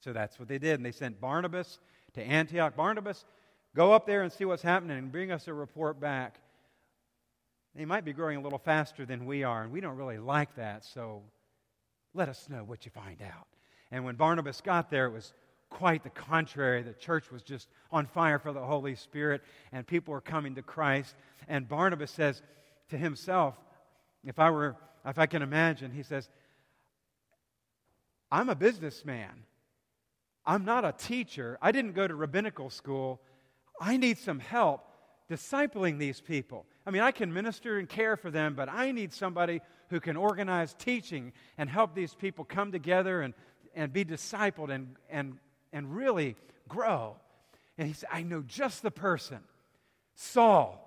So 0.00 0.14
that's 0.14 0.38
what 0.38 0.48
they 0.48 0.58
did. 0.58 0.76
And 0.76 0.86
they 0.86 0.92
sent 0.92 1.20
Barnabas 1.20 1.78
to 2.14 2.22
Antioch. 2.22 2.74
Barnabas, 2.74 3.26
go 3.76 3.92
up 3.92 4.06
there 4.06 4.22
and 4.22 4.32
see 4.32 4.46
what's 4.46 4.62
happening 4.62 4.96
and 4.96 5.12
bring 5.12 5.30
us 5.30 5.46
a 5.46 5.52
report 5.52 6.00
back. 6.00 6.40
They 7.74 7.84
might 7.84 8.06
be 8.06 8.14
growing 8.14 8.38
a 8.38 8.42
little 8.42 8.58
faster 8.58 9.04
than 9.04 9.26
we 9.26 9.44
are, 9.44 9.62
and 9.62 9.70
we 9.70 9.82
don't 9.82 9.96
really 9.96 10.18
like 10.18 10.54
that, 10.56 10.86
so 10.86 11.22
let 12.14 12.30
us 12.30 12.48
know 12.48 12.64
what 12.64 12.86
you 12.86 12.90
find 12.90 13.20
out. 13.20 13.46
And 13.90 14.06
when 14.06 14.16
Barnabas 14.16 14.62
got 14.62 14.88
there, 14.88 15.04
it 15.04 15.12
was 15.12 15.34
quite 15.72 16.02
the 16.02 16.10
contrary. 16.10 16.82
The 16.82 16.92
church 16.92 17.30
was 17.30 17.42
just 17.42 17.68
on 17.90 18.06
fire 18.06 18.38
for 18.38 18.52
the 18.52 18.60
Holy 18.60 18.94
Spirit, 18.94 19.42
and 19.72 19.86
people 19.86 20.12
were 20.12 20.20
coming 20.20 20.54
to 20.54 20.62
Christ. 20.62 21.14
And 21.48 21.68
Barnabas 21.68 22.10
says 22.10 22.42
to 22.90 22.98
himself, 22.98 23.54
if 24.24 24.38
I 24.38 24.50
were, 24.50 24.76
if 25.04 25.18
I 25.18 25.26
can 25.26 25.42
imagine, 25.42 25.90
he 25.90 26.02
says, 26.02 26.28
I'm 28.30 28.48
a 28.48 28.54
businessman. 28.54 29.44
I'm 30.44 30.64
not 30.64 30.84
a 30.84 30.92
teacher. 30.92 31.58
I 31.60 31.72
didn't 31.72 31.92
go 31.92 32.06
to 32.06 32.14
rabbinical 32.14 32.70
school. 32.70 33.20
I 33.80 33.96
need 33.96 34.18
some 34.18 34.38
help 34.38 34.84
discipling 35.30 35.98
these 35.98 36.20
people. 36.20 36.66
I 36.86 36.90
mean, 36.90 37.02
I 37.02 37.12
can 37.12 37.32
minister 37.32 37.78
and 37.78 37.88
care 37.88 38.16
for 38.16 38.30
them, 38.30 38.54
but 38.54 38.68
I 38.68 38.92
need 38.92 39.12
somebody 39.12 39.60
who 39.88 40.00
can 40.00 40.16
organize 40.16 40.74
teaching 40.74 41.32
and 41.56 41.70
help 41.70 41.94
these 41.94 42.14
people 42.14 42.44
come 42.44 42.72
together 42.72 43.22
and 43.22 43.34
and 43.74 43.92
be 43.92 44.04
discipled 44.04 44.70
and, 44.70 44.96
and, 45.10 45.38
and 45.72 45.94
really 45.94 46.36
grow. 46.68 47.16
And 47.78 47.88
he 47.88 47.94
said, 47.94 48.08
I 48.12 48.22
know 48.22 48.42
just 48.42 48.82
the 48.82 48.90
person, 48.90 49.40
Saul. 50.14 50.78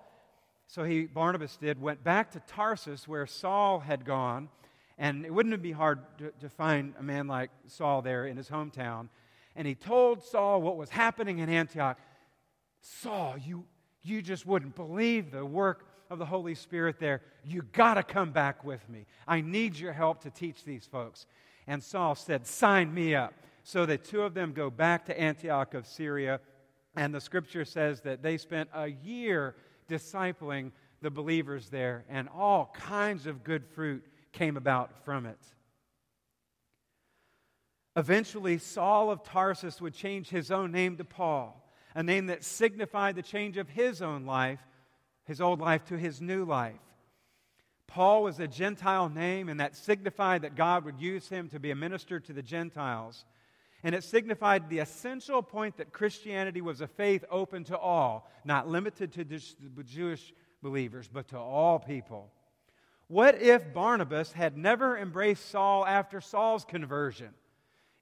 So 0.67 0.83
he, 0.83 1.05
Barnabas 1.05 1.57
did, 1.57 1.81
went 1.81 2.03
back 2.03 2.31
to 2.31 2.39
Tarsus 2.41 3.07
where 3.07 3.25
Saul 3.27 3.79
had 3.79 4.05
gone. 4.05 4.49
And 4.97 5.25
it 5.25 5.33
wouldn't 5.33 5.61
be 5.61 5.71
hard 5.71 5.99
to, 6.19 6.31
to 6.39 6.49
find 6.49 6.93
a 6.99 7.03
man 7.03 7.27
like 7.27 7.49
Saul 7.67 8.01
there 8.01 8.27
in 8.27 8.37
his 8.37 8.49
hometown. 8.49 9.09
And 9.55 9.67
he 9.67 9.75
told 9.75 10.23
Saul 10.23 10.61
what 10.61 10.77
was 10.77 10.89
happening 10.89 11.39
in 11.39 11.49
Antioch. 11.49 11.97
Saul, 12.81 13.35
you, 13.37 13.65
you 14.03 14.21
just 14.21 14.45
wouldn't 14.45 14.75
believe 14.75 15.31
the 15.31 15.45
work 15.45 15.87
of 16.09 16.19
the 16.19 16.25
Holy 16.25 16.55
Spirit 16.55 16.99
there. 16.99 17.21
You 17.43 17.63
got 17.73 17.95
to 17.95 18.03
come 18.03 18.31
back 18.31 18.63
with 18.63 18.87
me. 18.89 19.05
I 19.27 19.41
need 19.41 19.77
your 19.77 19.93
help 19.93 20.21
to 20.21 20.29
teach 20.29 20.63
these 20.63 20.85
folks. 20.85 21.25
And 21.67 21.83
Saul 21.83 22.15
said, 22.15 22.45
Sign 22.45 22.93
me 22.93 23.15
up. 23.15 23.33
So 23.65 23.87
the 23.87 23.97
two 23.97 24.21
of 24.21 24.35
them 24.35 24.53
go 24.53 24.69
back 24.69 25.05
to 25.07 25.19
Antioch 25.19 25.73
of 25.73 25.87
Syria. 25.87 26.39
And 26.95 27.13
the 27.13 27.19
scripture 27.19 27.65
says 27.65 28.01
that 28.01 28.21
they 28.21 28.37
spent 28.37 28.69
a 28.73 28.87
year 28.87 29.55
discipling 29.89 30.71
the 31.01 31.09
believers 31.09 31.69
there, 31.69 32.05
and 32.07 32.29
all 32.29 32.73
kinds 32.73 33.25
of 33.25 33.43
good 33.43 33.65
fruit 33.65 34.05
came 34.31 34.55
about 34.55 35.03
from 35.03 35.25
it. 35.25 35.39
Eventually, 37.97 38.59
Saul 38.59 39.09
of 39.09 39.23
Tarsus 39.23 39.81
would 39.81 39.93
change 39.93 40.29
his 40.29 40.51
own 40.51 40.71
name 40.71 40.97
to 40.97 41.03
Paul, 41.03 41.67
a 41.95 42.03
name 42.03 42.27
that 42.27 42.43
signified 42.43 43.15
the 43.15 43.21
change 43.21 43.57
of 43.57 43.69
his 43.69 44.01
own 44.01 44.25
life, 44.25 44.59
his 45.25 45.41
old 45.41 45.59
life 45.59 45.85
to 45.85 45.97
his 45.97 46.21
new 46.21 46.45
life. 46.45 46.75
Paul 47.87 48.23
was 48.23 48.39
a 48.39 48.47
Gentile 48.47 49.09
name, 49.09 49.49
and 49.49 49.59
that 49.59 49.75
signified 49.75 50.43
that 50.43 50.55
God 50.55 50.85
would 50.85 50.99
use 50.99 51.29
him 51.29 51.49
to 51.49 51.59
be 51.59 51.71
a 51.71 51.75
minister 51.75 52.19
to 52.19 52.33
the 52.33 52.43
Gentiles. 52.43 53.25
And 53.85 53.93
it 53.93 54.03
signified 54.03 54.67
the 54.67 54.79
essential 54.79 55.43
point 55.43 55.77
that 55.77 55.93
Christianity 55.93 56.59
was 56.59 56.81
a 56.81 56.87
faith 56.87 57.23
open 57.29 57.65
to 57.65 57.77
all, 57.77 58.27
not 58.43 58.67
limited 58.67 59.13
to 59.13 59.23
the 59.23 59.83
Jewish 59.83 60.33
believers, 60.63 61.07
but 61.07 61.27
to 61.27 61.37
all 61.37 61.77
people. 61.77 62.31
What 63.09 63.39
if 63.39 63.75
Barnabas 63.75 64.31
had 64.31 64.57
never 64.57 64.97
embraced 64.97 65.51
Saul 65.51 65.85
after 65.85 66.19
Saul's 66.19 66.65
conversion? 66.65 67.29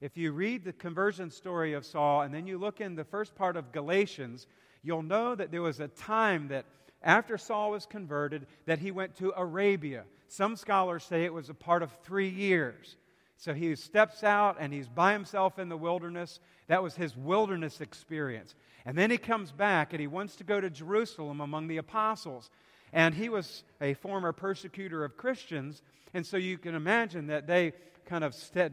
If 0.00 0.16
you 0.16 0.32
read 0.32 0.64
the 0.64 0.72
conversion 0.72 1.30
story 1.30 1.74
of 1.74 1.84
Saul 1.84 2.22
and 2.22 2.32
then 2.32 2.46
you 2.46 2.56
look 2.56 2.80
in 2.80 2.94
the 2.94 3.04
first 3.04 3.34
part 3.34 3.58
of 3.58 3.70
Galatians, 3.70 4.46
you'll 4.82 5.02
know 5.02 5.34
that 5.34 5.50
there 5.50 5.60
was 5.60 5.80
a 5.80 5.88
time 5.88 6.48
that 6.48 6.64
after 7.02 7.36
Saul 7.36 7.72
was 7.72 7.84
converted 7.84 8.46
that 8.64 8.78
he 8.78 8.90
went 8.90 9.16
to 9.16 9.34
Arabia. 9.36 10.04
Some 10.28 10.56
scholars 10.56 11.04
say 11.04 11.24
it 11.24 11.34
was 11.34 11.50
a 11.50 11.54
part 11.54 11.82
of 11.82 11.92
3 12.04 12.30
years. 12.30 12.96
So 13.44 13.52
he 13.52 13.76
steps 13.76 14.24
out 14.24 14.56
and 14.58 14.72
he's 14.72 14.88
by 14.88 15.12
himself 15.12 15.58
in 15.58 15.68
the 15.68 15.76
wilderness. 15.76 16.40
That 16.68 16.82
was 16.82 16.96
his 16.96 17.14
wilderness 17.14 17.82
experience. 17.82 18.54
And 18.86 18.96
then 18.96 19.10
he 19.10 19.18
comes 19.18 19.52
back 19.52 19.92
and 19.92 20.00
he 20.00 20.06
wants 20.06 20.36
to 20.36 20.44
go 20.44 20.62
to 20.62 20.70
Jerusalem 20.70 21.42
among 21.42 21.68
the 21.68 21.76
apostles. 21.76 22.50
And 22.90 23.14
he 23.14 23.28
was 23.28 23.62
a 23.82 23.92
former 23.92 24.32
persecutor 24.32 25.04
of 25.04 25.18
Christians. 25.18 25.82
And 26.14 26.24
so 26.24 26.38
you 26.38 26.56
can 26.56 26.74
imagine 26.74 27.26
that 27.26 27.46
they 27.46 27.74
kind 28.06 28.24
of 28.24 28.34
stead 28.34 28.72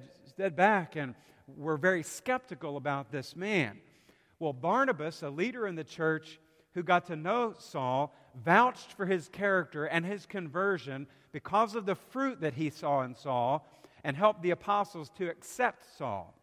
back 0.56 0.96
and 0.96 1.16
were 1.58 1.76
very 1.76 2.02
skeptical 2.02 2.78
about 2.78 3.12
this 3.12 3.36
man. 3.36 3.78
Well, 4.40 4.54
Barnabas, 4.54 5.22
a 5.22 5.30
leader 5.30 5.68
in 5.68 5.76
the 5.76 5.84
church 5.84 6.40
who 6.76 6.84
got 6.84 7.08
to 7.08 7.18
know 7.18 7.56
Saul, 7.58 8.16
vouched 8.46 8.94
for 8.94 9.06
his 9.06 9.28
character 9.28 9.84
and 9.84 10.06
his 10.06 10.26
conversion 10.26 11.08
because 11.34 11.76
of 11.76 11.86
the 11.86 11.96
fruit 11.96 12.40
that 12.40 12.54
he 12.54 12.70
saw 12.70 13.02
in 13.02 13.16
Saul 13.16 13.68
and 14.04 14.16
helped 14.16 14.42
the 14.42 14.52
apostles 14.52 15.10
to 15.18 15.30
accept 15.30 15.86
Saul. 15.98 16.34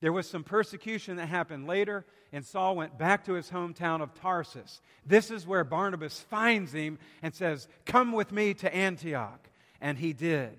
There 0.00 0.12
was 0.12 0.28
some 0.28 0.44
persecution 0.44 1.16
that 1.16 1.28
happened 1.28 1.66
later, 1.66 2.04
and 2.32 2.44
Saul 2.44 2.76
went 2.76 2.98
back 2.98 3.24
to 3.26 3.34
his 3.34 3.50
hometown 3.50 4.02
of 4.02 4.14
Tarsus. 4.14 4.80
This 5.06 5.30
is 5.30 5.46
where 5.46 5.64
Barnabas 5.64 6.18
finds 6.18 6.72
him 6.72 6.98
and 7.22 7.32
says, 7.34 7.68
Come 7.86 8.12
with 8.12 8.32
me 8.32 8.54
to 8.54 8.74
Antioch. 8.74 9.48
And 9.80 9.98
he 9.98 10.12
did 10.12 10.56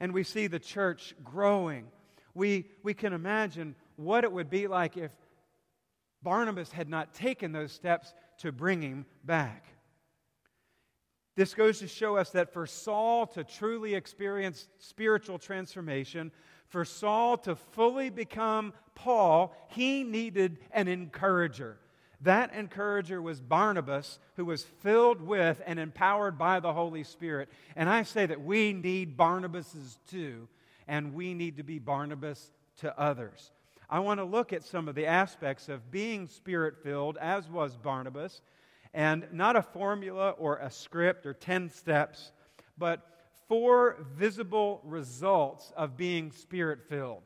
and 0.00 0.12
we 0.12 0.24
see 0.24 0.46
the 0.46 0.58
church 0.58 1.14
growing. 1.22 1.86
We, 2.34 2.64
we 2.82 2.94
can 2.94 3.12
imagine 3.12 3.76
what 3.96 4.24
it 4.24 4.32
would 4.32 4.48
be 4.48 4.66
like 4.66 4.96
if 4.96 5.12
Barnabas 6.22 6.72
had 6.72 6.88
not 6.88 7.14
taken 7.14 7.52
those 7.52 7.70
steps 7.70 8.14
to 8.38 8.50
bring 8.50 8.80
him 8.80 9.04
back. 9.22 9.66
This 11.36 11.54
goes 11.54 11.78
to 11.78 11.88
show 11.88 12.16
us 12.16 12.30
that 12.30 12.52
for 12.52 12.66
Saul 12.66 13.26
to 13.28 13.44
truly 13.44 13.94
experience 13.94 14.68
spiritual 14.78 15.38
transformation, 15.38 16.32
for 16.68 16.84
Saul 16.84 17.36
to 17.38 17.56
fully 17.56 18.10
become 18.10 18.72
Paul, 18.94 19.54
he 19.68 20.02
needed 20.04 20.58
an 20.72 20.88
encourager. 20.88 21.78
That 22.22 22.52
encourager 22.52 23.22
was 23.22 23.40
Barnabas, 23.40 24.18
who 24.36 24.44
was 24.44 24.64
filled 24.82 25.22
with 25.22 25.62
and 25.64 25.78
empowered 25.78 26.36
by 26.36 26.60
the 26.60 26.72
Holy 26.72 27.02
Spirit. 27.02 27.48
And 27.76 27.88
I 27.88 28.02
say 28.02 28.26
that 28.26 28.42
we 28.42 28.72
need 28.72 29.16
Barnabases 29.16 29.96
too, 30.10 30.48
and 30.86 31.14
we 31.14 31.32
need 31.32 31.56
to 31.56 31.62
be 31.62 31.78
Barnabas 31.78 32.52
to 32.78 32.98
others. 33.00 33.52
I 33.88 34.00
want 34.00 34.20
to 34.20 34.24
look 34.24 34.52
at 34.52 34.64
some 34.64 34.86
of 34.86 34.94
the 34.94 35.06
aspects 35.06 35.68
of 35.68 35.90
being 35.90 36.26
spirit 36.26 36.76
filled, 36.82 37.16
as 37.16 37.48
was 37.48 37.76
Barnabas, 37.76 38.42
and 38.92 39.26
not 39.32 39.56
a 39.56 39.62
formula 39.62 40.30
or 40.30 40.56
a 40.58 40.70
script 40.70 41.26
or 41.26 41.34
10 41.34 41.70
steps, 41.70 42.32
but 42.76 43.06
four 43.48 43.96
visible 44.16 44.80
results 44.84 45.72
of 45.76 45.96
being 45.96 46.32
spirit 46.32 46.80
filled. 46.88 47.22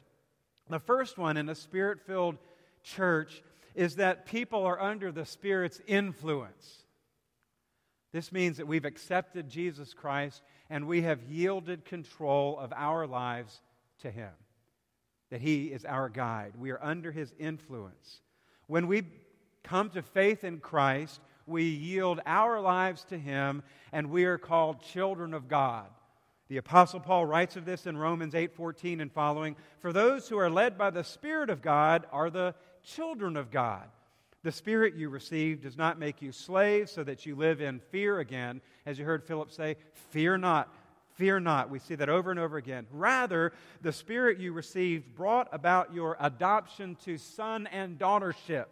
The 0.68 0.81
first 0.81 1.18
one 1.18 1.37
in 1.37 1.48
a 1.48 1.55
spirit 1.55 2.00
filled 2.07 2.38
church 2.83 3.42
is 3.74 3.96
that 3.96 4.27
people 4.27 4.64
are 4.64 4.81
under 4.81 5.11
the 5.11 5.24
Spirit's 5.24 5.81
influence. 5.87 6.85
This 8.12 8.31
means 8.31 8.59
that 8.59 8.68
we've 8.68 8.85
accepted 8.85 9.48
Jesus 9.48 9.92
Christ 9.92 10.42
and 10.70 10.87
we 10.87 11.03
have 11.03 11.24
yielded 11.24 11.85
control 11.85 12.59
of 12.59 12.72
our 12.74 13.07
lives 13.07 13.61
to 14.00 14.11
Him, 14.11 14.31
that 15.31 15.40
He 15.40 15.66
is 15.66 15.85
our 15.85 16.09
guide. 16.09 16.53
We 16.57 16.70
are 16.70 16.83
under 16.83 17.11
His 17.11 17.35
influence. 17.38 18.20
When 18.68 18.87
we 18.87 19.03
come 19.64 19.90
to 19.90 20.03
faith 20.03 20.44
in 20.44 20.61
Christ, 20.61 21.20
we 21.46 21.64
yield 21.64 22.20
our 22.26 22.61
lives 22.61 23.04
to 23.04 23.18
Him 23.18 23.62
and 23.92 24.11
we 24.11 24.24
are 24.24 24.38
called 24.38 24.83
children 24.83 25.35
of 25.35 25.48
God. 25.48 25.87
The 26.48 26.57
apostle 26.59 27.00
Paul 27.00 27.26
writes 27.26 27.57
of 27.57 27.64
this 27.64 27.87
in 27.87 27.96
Romans 27.96 28.35
8:14 28.35 29.00
and 29.00 29.11
following, 29.11 29.57
"For 29.78 29.92
those 29.92 30.28
who 30.28 30.38
are 30.38 30.50
led 30.50 30.76
by 30.76 30.90
the 30.90 31.04
Spirit 31.04 31.50
of 31.50 31.62
God 31.62 32.07
are 32.12 32.30
the 32.30 32.54
children 32.83 33.37
of 33.37 33.50
God. 33.50 33.88
The 34.42 34.52
Spirit 34.52 34.94
you 34.94 35.09
received 35.09 35.62
does 35.62 35.78
not 35.78 35.98
make 35.98 36.20
you 36.20 36.30
slaves 36.30 36.92
so 36.92 37.02
that 37.04 37.24
you 37.24 37.35
live 37.35 37.62
in 37.62 37.80
fear 37.80 38.18
again. 38.18 38.61
As 38.85 38.98
you 38.98 39.04
heard 39.07 39.24
Philip 39.24 39.50
say, 39.50 39.76
fear 40.11 40.37
not. 40.37 40.72
Fear 41.14 41.40
not. 41.40 41.70
We 41.70 41.78
see 41.78 41.94
that 41.94 42.11
over 42.11 42.30
and 42.30 42.38
over 42.38 42.59
again. 42.59 42.87
Rather, 42.90 43.52
the 43.80 43.92
Spirit 43.92 44.38
you 44.38 44.52
received 44.52 45.14
brought 45.14 45.48
about 45.50 45.94
your 45.94 46.16
adoption 46.20 46.96
to 47.04 47.16
son 47.16 47.66
and 47.68 47.98
daughtership. 47.98 48.66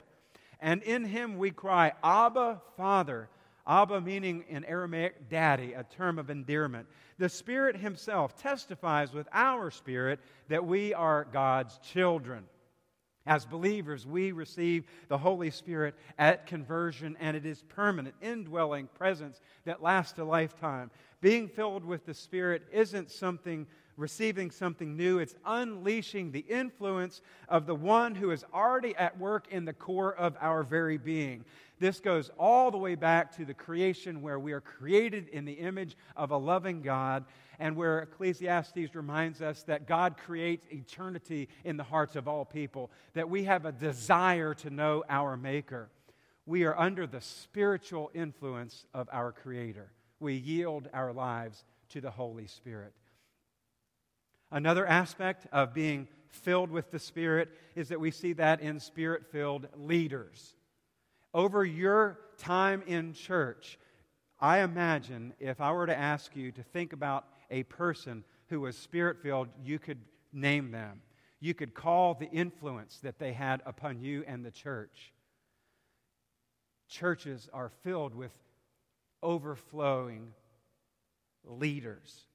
And 0.63 0.83
in 0.85 1.05
him 1.05 1.37
we 1.37 1.51
cry, 1.51 1.93
Abba, 2.03 2.63
Father. 2.77 3.29
Abba 3.67 4.01
meaning 4.01 4.45
in 4.49 4.65
Aramaic, 4.65 5.29
daddy, 5.29 5.73
a 5.75 5.85
term 5.85 6.19
of 6.19 6.31
endearment. 6.31 6.87
The 7.19 7.29
Spirit 7.29 7.77
Himself 7.77 8.37
testifies 8.37 9.13
with 9.13 9.29
our 9.33 9.71
spirit 9.71 10.21
that 10.49 10.65
we 10.65 10.95
are 10.95 11.27
God's 11.33 11.79
children. 11.79 12.45
As 13.25 13.45
believers, 13.45 14.05
we 14.05 14.33
receive 14.33 14.85
the 15.07 15.19
Holy 15.19 15.51
Spirit 15.51 15.95
at 16.19 16.47
conversion, 16.47 17.17
and 17.21 17.37
it 17.37 17.47
is 17.47 17.63
permanent, 17.63 18.17
indwelling 18.21 18.89
presence 18.99 19.41
that 19.65 19.83
lasts 19.83 20.19
a 20.19 20.25
lifetime. 20.25 20.91
Being 21.21 21.47
filled 21.47 21.85
with 21.85 22.05
the 22.05 22.15
Spirit 22.15 22.65
isn't 22.73 23.13
something, 23.13 23.69
receiving 24.03 24.51
something 24.51 24.97
new, 24.97 25.21
it's 25.21 25.37
unleashing 25.47 26.33
the 26.33 26.41
influence 26.41 27.23
of 27.49 27.67
the 27.67 27.75
one 27.75 28.17
who 28.17 28.33
is 28.33 28.45
already 28.53 28.95
at 28.97 29.17
work 29.17 29.47
in 29.51 29.65
the 29.65 29.73
core 29.73 30.15
of 30.15 30.37
our 30.41 30.65
very 30.65 30.99
being. 30.99 31.45
This 31.79 32.01
goes 32.01 32.31
all 32.39 32.71
the 32.71 32.79
way 32.79 32.97
back 32.97 33.35
to 33.37 33.45
the 33.45 33.55
creation 33.55 34.21
where 34.21 34.39
we 34.39 34.53
are 34.53 34.61
created 34.61 35.29
in 35.29 35.45
the 35.45 35.53
image 35.53 35.97
of 36.17 36.33
a 36.33 36.37
loving 36.37 36.83
God 36.83 37.25
and 37.59 37.77
where 37.77 38.01
Ecclesiastes 38.01 38.95
reminds 38.95 39.41
us 39.41 39.63
that 39.65 39.87
God 39.87 40.17
creates 40.17 40.67
eternity 40.71 41.49
in 41.65 41.77
the 41.77 41.85
hearts 41.85 42.17
of 42.17 42.27
all 42.27 42.45
people, 42.45 42.91
that 43.15 43.31
we 43.31 43.45
have 43.45 43.67
a 43.67 43.73
desire 43.73 44.53
to 44.55 44.71
know 44.71 45.05
our 45.09 45.37
Maker. 45.37 45.89
We 46.45 46.65
are 46.65 46.77
under 46.77 47.07
the 47.07 47.21
spiritual 47.21 48.11
influence 48.15 48.85
of 48.93 49.09
our 49.13 49.31
Creator. 49.31 49.93
We 50.19 50.35
yield 50.35 50.89
our 50.93 51.13
lives 51.13 51.65
to 51.91 52.01
the 52.01 52.11
Holy 52.11 52.49
Spirit. 52.49 52.93
Another 54.53 54.87
aspect 54.87 55.49
of 55.51 55.75
being 55.75 56.07
filled 56.29 56.71
with 56.71 56.93
the 56.93 57.01
Spirit 57.01 57.49
is 57.75 57.89
that 57.89 57.99
we 57.99 58.13
see 58.13 58.35
that 58.35 58.61
in 58.61 58.79
spirit 58.79 59.27
filled 59.33 59.67
leaders 59.75 60.55
over 61.35 61.65
your 61.65 62.19
time 62.39 62.83
in 62.87 63.15
church, 63.15 63.79
I 64.39 64.61
imagine 64.61 65.33
if 65.41 65.61
I 65.61 65.73
were 65.73 65.87
to 65.87 65.99
ask 65.99 66.37
you 66.37 66.53
to 66.53 66.63
think 66.63 66.93
about 66.93 67.25
a 67.51 67.63
person 67.65 68.25
who 68.49 68.61
was 68.61 68.77
spirit 68.77 69.23
filled, 69.23 69.49
you 69.65 69.79
could 69.79 70.01
name 70.33 70.71
them. 70.71 71.01
you 71.41 71.55
could 71.55 71.75
call 71.75 72.15
the 72.15 72.31
influence 72.31 73.01
that 73.03 73.19
they 73.19 73.33
had 73.33 73.63
upon 73.67 73.99
you 73.99 74.23
and 74.29 74.45
the 74.45 74.51
church. 74.53 75.13
Churches 76.89 77.49
are 77.53 77.69
filled 77.83 78.15
with 78.15 78.31
overflowing 79.25 80.35
leaders. 81.45 82.27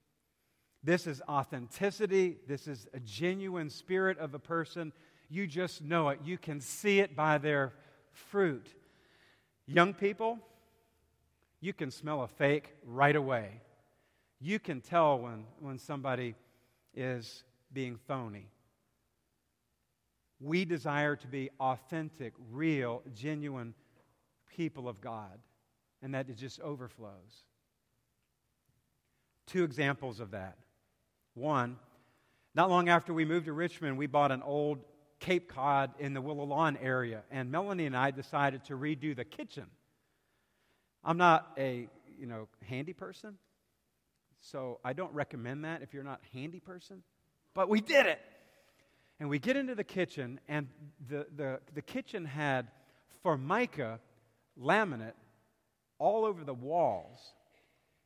This 0.88 1.06
is 1.06 1.21
authenticity. 1.28 2.38
This 2.47 2.65
is 2.65 2.88
a 2.93 3.02
genuine 3.02 3.69
spirit 3.69 4.17
of 4.19 4.34
a 4.34 4.39
person. 4.39 4.93
You 5.28 5.45
just 5.45 5.82
know 5.82 6.08
it. 6.08 6.19
You 6.23 6.38
can 6.38 6.62
see 6.62 7.02
it 7.02 7.13
by 7.13 7.39
their 7.39 7.73
fruit. 8.13 8.73
Young 9.65 9.93
people, 9.93 10.39
you 11.60 11.73
can 11.73 11.91
smell 11.91 12.21
a 12.21 12.28
fake 12.30 12.73
right 12.86 13.17
away. 13.17 13.60
You 14.39 14.60
can 14.60 14.80
tell 14.80 15.19
when, 15.19 15.43
when 15.60 15.78
somebody 15.78 16.36
is 16.95 17.43
being 17.73 18.00
phony. 18.08 18.47
We 20.39 20.63
desire 20.63 21.17
to 21.17 21.28
be 21.28 21.50
authentic, 21.60 22.32
real, 22.50 23.04
genuine 23.13 23.73
people 24.56 24.88
of 24.88 25.02
God, 25.02 25.38
and 26.02 26.13
that 26.13 26.30
it 26.30 26.38
just 26.38 26.62
overflows. 26.62 27.43
Two 29.47 29.65
examples 29.65 30.21
of 30.21 30.32
that. 30.32 30.58
One, 31.38 31.78
not 32.56 32.71
long 32.71 32.89
after 32.89 33.13
we 33.13 33.23
moved 33.23 33.45
to 33.45 33.54
Richmond, 33.54 34.00
we 34.00 34.08
bought 34.08 34.32
an 34.32 34.41
old 34.41 34.80
Cape 35.19 35.54
Cod 35.54 35.91
in 36.00 36.15
the 36.15 36.21
Willow 36.21 36.45
Lawn 36.45 36.78
area, 36.82 37.21
and 37.30 37.52
Melanie 37.52 37.86
and 37.86 37.95
I 37.95 38.10
decided 38.10 38.65
to 38.65 38.73
redo 38.73 39.15
the 39.15 39.23
kitchen. 39.23 39.67
I'm 41.04 41.17
not 41.17 41.47
a 41.56 41.88
you 42.17 42.26
know 42.26 42.47
handy 42.67 42.93
person, 42.93 43.38
so 44.39 44.80
I 44.84 44.93
don't 44.93 45.13
recommend 45.13 45.63
that 45.63 45.84
if 45.84 45.93
you're 45.93 46.04
not 46.04 46.21
a 46.23 46.38
handy 46.38 46.60
person. 46.60 47.04
But 47.54 47.69
we 47.69 47.82
did 47.82 48.08
it, 48.08 48.19
and 49.19 49.30
we 49.30 49.38
get 49.38 49.58
into 49.58 49.76
the 49.76 49.84
kitchen, 49.84 50.39
and 50.47 50.69
the 51.08 51.28
the, 51.36 51.60
the 51.76 51.84
kitchen 51.84 52.26
had 52.26 52.67
formica 53.21 54.00
laminate 54.60 55.13
all 56.00 56.26
over 56.26 56.43
the 56.43 56.56
walls 56.56 57.19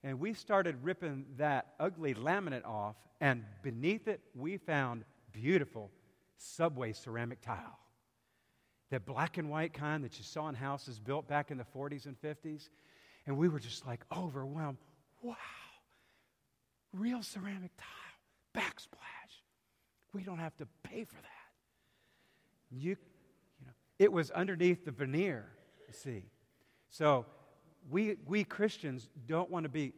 and 0.03 0.19
we 0.19 0.33
started 0.33 0.75
ripping 0.83 1.25
that 1.37 1.73
ugly 1.79 2.13
laminate 2.13 2.65
off, 2.65 2.95
and 3.19 3.43
beneath 3.61 4.07
it, 4.07 4.21
we 4.35 4.57
found 4.57 5.03
beautiful 5.31 5.91
subway 6.37 6.91
ceramic 6.91 7.41
tile. 7.41 7.77
The 8.89 8.99
black 8.99 9.37
and 9.37 9.49
white 9.49 9.73
kind 9.73 10.03
that 10.03 10.17
you 10.17 10.23
saw 10.23 10.49
in 10.49 10.55
houses 10.55 10.99
built 10.99 11.27
back 11.27 11.51
in 11.51 11.57
the 11.57 11.65
40s 11.75 12.07
and 12.07 12.19
50s. 12.21 12.69
And 13.25 13.37
we 13.37 13.47
were 13.47 13.59
just 13.59 13.85
like 13.85 14.01
overwhelmed. 14.15 14.79
Wow, 15.21 15.35
real 16.91 17.21
ceramic 17.21 17.71
tile, 17.77 18.63
backsplash. 18.63 19.43
We 20.13 20.23
don't 20.23 20.39
have 20.39 20.57
to 20.57 20.67
pay 20.83 21.03
for 21.05 21.15
that. 21.15 21.29
You, 22.71 22.89
you 23.59 23.65
know, 23.65 23.73
it 23.99 24.11
was 24.11 24.31
underneath 24.31 24.83
the 24.83 24.91
veneer, 24.91 25.45
you 25.87 25.93
see. 25.93 26.23
So 26.89 27.25
we, 27.89 28.17
we 28.25 28.43
Christians 28.43 29.09
don't 29.27 29.49
want 29.49 29.63
to 29.63 29.69
be 29.69 29.93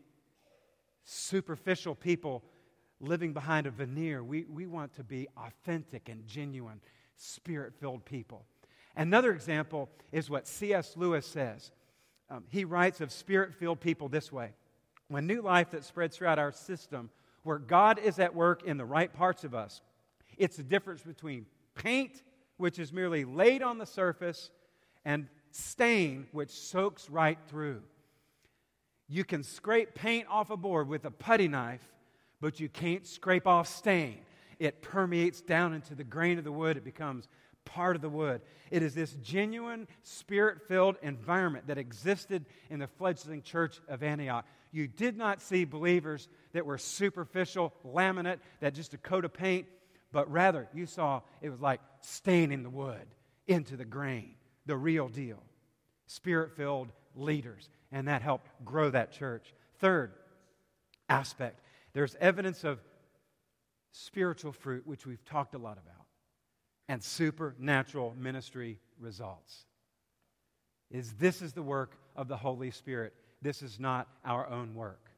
superficial 1.03 1.95
people 1.95 2.43
living 2.99 3.33
behind 3.33 3.67
a 3.67 3.71
veneer. 3.71 4.23
We, 4.23 4.45
we 4.45 4.65
want 4.65 4.93
to 4.95 5.03
be 5.03 5.27
authentic 5.37 6.09
and 6.09 6.25
genuine, 6.25 6.79
spirit 7.15 7.73
filled 7.79 8.05
people. 8.05 8.45
Another 8.95 9.31
example 9.31 9.89
is 10.11 10.29
what 10.29 10.47
C.S. 10.47 10.95
Lewis 10.95 11.25
says. 11.25 11.71
Um, 12.29 12.43
he 12.49 12.63
writes 12.63 13.01
of 13.01 13.11
spirit 13.11 13.53
filled 13.53 13.79
people 13.79 14.07
this 14.07 14.31
way 14.31 14.51
When 15.07 15.27
new 15.27 15.41
life 15.41 15.71
that 15.71 15.83
spreads 15.83 16.15
throughout 16.15 16.39
our 16.39 16.51
system, 16.51 17.09
where 17.43 17.59
God 17.59 17.99
is 17.99 18.19
at 18.19 18.33
work 18.33 18.63
in 18.63 18.77
the 18.77 18.85
right 18.85 19.11
parts 19.11 19.43
of 19.43 19.53
us, 19.53 19.81
it's 20.37 20.57
the 20.57 20.63
difference 20.63 21.01
between 21.01 21.45
paint, 21.75 22.23
which 22.57 22.79
is 22.79 22.93
merely 22.93 23.25
laid 23.25 23.61
on 23.61 23.77
the 23.77 23.85
surface, 23.85 24.49
and 25.03 25.27
stain, 25.55 26.27
which 26.31 26.49
soaks 26.49 27.09
right 27.09 27.37
through. 27.47 27.81
You 29.07 29.23
can 29.23 29.43
scrape 29.43 29.93
paint 29.93 30.27
off 30.29 30.49
a 30.49 30.57
board 30.57 30.87
with 30.87 31.05
a 31.05 31.11
putty 31.11 31.47
knife, 31.47 31.87
but 32.41 32.59
you 32.59 32.69
can't 32.69 33.05
scrape 33.05 33.47
off 33.47 33.67
stain. 33.67 34.19
It 34.59 34.81
permeates 34.81 35.41
down 35.41 35.73
into 35.73 35.95
the 35.95 36.03
grain 36.03 36.37
of 36.37 36.43
the 36.43 36.51
wood, 36.51 36.77
it 36.77 36.83
becomes 36.83 37.27
part 37.65 37.95
of 37.95 38.01
the 38.01 38.09
wood. 38.09 38.41
It 38.71 38.83
is 38.83 38.93
this 38.93 39.13
genuine, 39.21 39.87
spirit 40.01 40.67
filled 40.67 40.97
environment 41.01 41.67
that 41.67 41.77
existed 41.77 42.45
in 42.69 42.79
the 42.79 42.87
fledgling 42.87 43.41
church 43.41 43.79
of 43.87 44.03
Antioch. 44.03 44.45
You 44.71 44.87
did 44.87 45.17
not 45.17 45.41
see 45.41 45.65
believers 45.65 46.27
that 46.53 46.65
were 46.65 46.77
superficial, 46.77 47.73
laminate, 47.85 48.39
that 48.59 48.73
just 48.73 48.93
a 48.93 48.97
coat 48.97 49.23
of 49.23 49.33
paint, 49.33 49.67
but 50.11 50.29
rather 50.31 50.67
you 50.73 50.85
saw 50.85 51.21
it 51.41 51.49
was 51.49 51.61
like 51.61 51.79
staining 52.01 52.63
the 52.63 52.69
wood 52.69 53.07
into 53.47 53.77
the 53.77 53.85
grain 53.85 54.35
the 54.65 54.77
real 54.77 55.07
deal. 55.07 55.41
Spirit 56.07 56.55
filled 56.55 56.91
leaders. 57.15 57.69
And 57.91 58.07
that 58.07 58.21
helped 58.21 58.49
grow 58.65 58.89
that 58.89 59.11
church. 59.11 59.53
Third 59.79 60.13
aspect 61.09 61.59
there's 61.93 62.15
evidence 62.19 62.63
of 62.63 62.79
spiritual 63.91 64.51
fruit, 64.51 64.87
which 64.87 65.05
we've 65.05 65.23
talked 65.25 65.53
a 65.53 65.59
lot 65.59 65.77
about, 65.77 66.05
and 66.89 67.03
supernatural 67.03 68.15
ministry 68.17 68.79
results. 68.99 69.65
Is 70.89 71.13
this 71.13 71.43
is 71.43 71.53
the 71.53 71.61
work 71.61 71.97
of 72.15 72.27
the 72.27 72.37
Holy 72.37 72.71
Spirit. 72.71 73.13
This 73.43 73.61
is 73.61 73.79
not 73.79 74.07
our 74.25 74.49
own 74.49 74.73
work. 74.73 75.11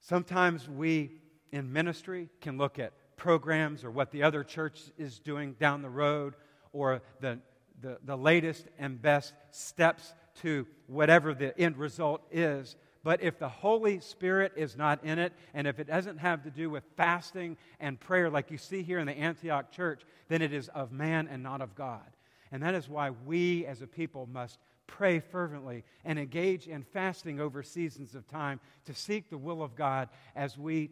Sometimes 0.00 0.68
we 0.68 1.12
in 1.52 1.72
ministry 1.72 2.28
can 2.40 2.58
look 2.58 2.78
at 2.78 2.92
programs 3.16 3.84
or 3.84 3.90
what 3.90 4.10
the 4.10 4.22
other 4.22 4.44
church 4.44 4.80
is 4.96 5.18
doing 5.18 5.54
down 5.58 5.82
the 5.82 5.90
road 5.90 6.34
or 6.72 7.02
the, 7.20 7.38
the, 7.80 7.98
the 8.04 8.16
latest 8.16 8.66
and 8.78 9.00
best 9.00 9.34
steps 9.50 10.14
to 10.42 10.66
whatever 10.86 11.34
the 11.34 11.58
end 11.58 11.76
result 11.76 12.22
is. 12.30 12.76
But 13.02 13.22
if 13.22 13.38
the 13.38 13.48
Holy 13.48 14.00
Spirit 14.00 14.52
is 14.56 14.76
not 14.76 15.02
in 15.04 15.18
it, 15.18 15.32
and 15.54 15.66
if 15.66 15.78
it 15.78 15.86
doesn't 15.86 16.18
have 16.18 16.42
to 16.44 16.50
do 16.50 16.68
with 16.68 16.84
fasting 16.96 17.56
and 17.78 17.98
prayer 17.98 18.28
like 18.28 18.50
you 18.50 18.58
see 18.58 18.82
here 18.82 18.98
in 18.98 19.06
the 19.06 19.16
Antioch 19.16 19.70
church, 19.72 20.02
then 20.28 20.42
it 20.42 20.52
is 20.52 20.68
of 20.68 20.92
man 20.92 21.26
and 21.30 21.42
not 21.42 21.62
of 21.62 21.74
God. 21.74 22.04
And 22.52 22.62
that 22.62 22.74
is 22.74 22.88
why 22.88 23.10
we 23.10 23.64
as 23.64 23.80
a 23.80 23.86
people 23.86 24.28
must 24.30 24.58
pray 24.86 25.20
fervently 25.20 25.84
and 26.04 26.18
engage 26.18 26.66
in 26.66 26.82
fasting 26.82 27.40
over 27.40 27.62
seasons 27.62 28.14
of 28.14 28.28
time 28.28 28.60
to 28.84 28.94
seek 28.94 29.30
the 29.30 29.38
will 29.38 29.62
of 29.62 29.76
God 29.76 30.08
as 30.34 30.58
we 30.58 30.90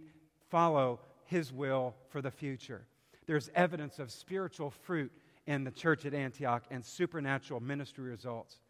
follow 0.51 1.01
His 1.25 1.53
will 1.53 1.95
for 2.09 2.23
the 2.23 2.31
future. 2.31 2.87
There's 3.27 3.51
evidence 3.55 3.99
of 3.99 4.11
spiritual 4.11 4.71
fruit 4.71 5.13
in 5.49 5.65
the 5.65 5.71
church 5.71 6.05
at 6.05 6.13
Antioch 6.13 6.63
and 6.71 6.85
supernatural 6.85 7.59
ministry 7.59 8.11
results. 8.11 8.61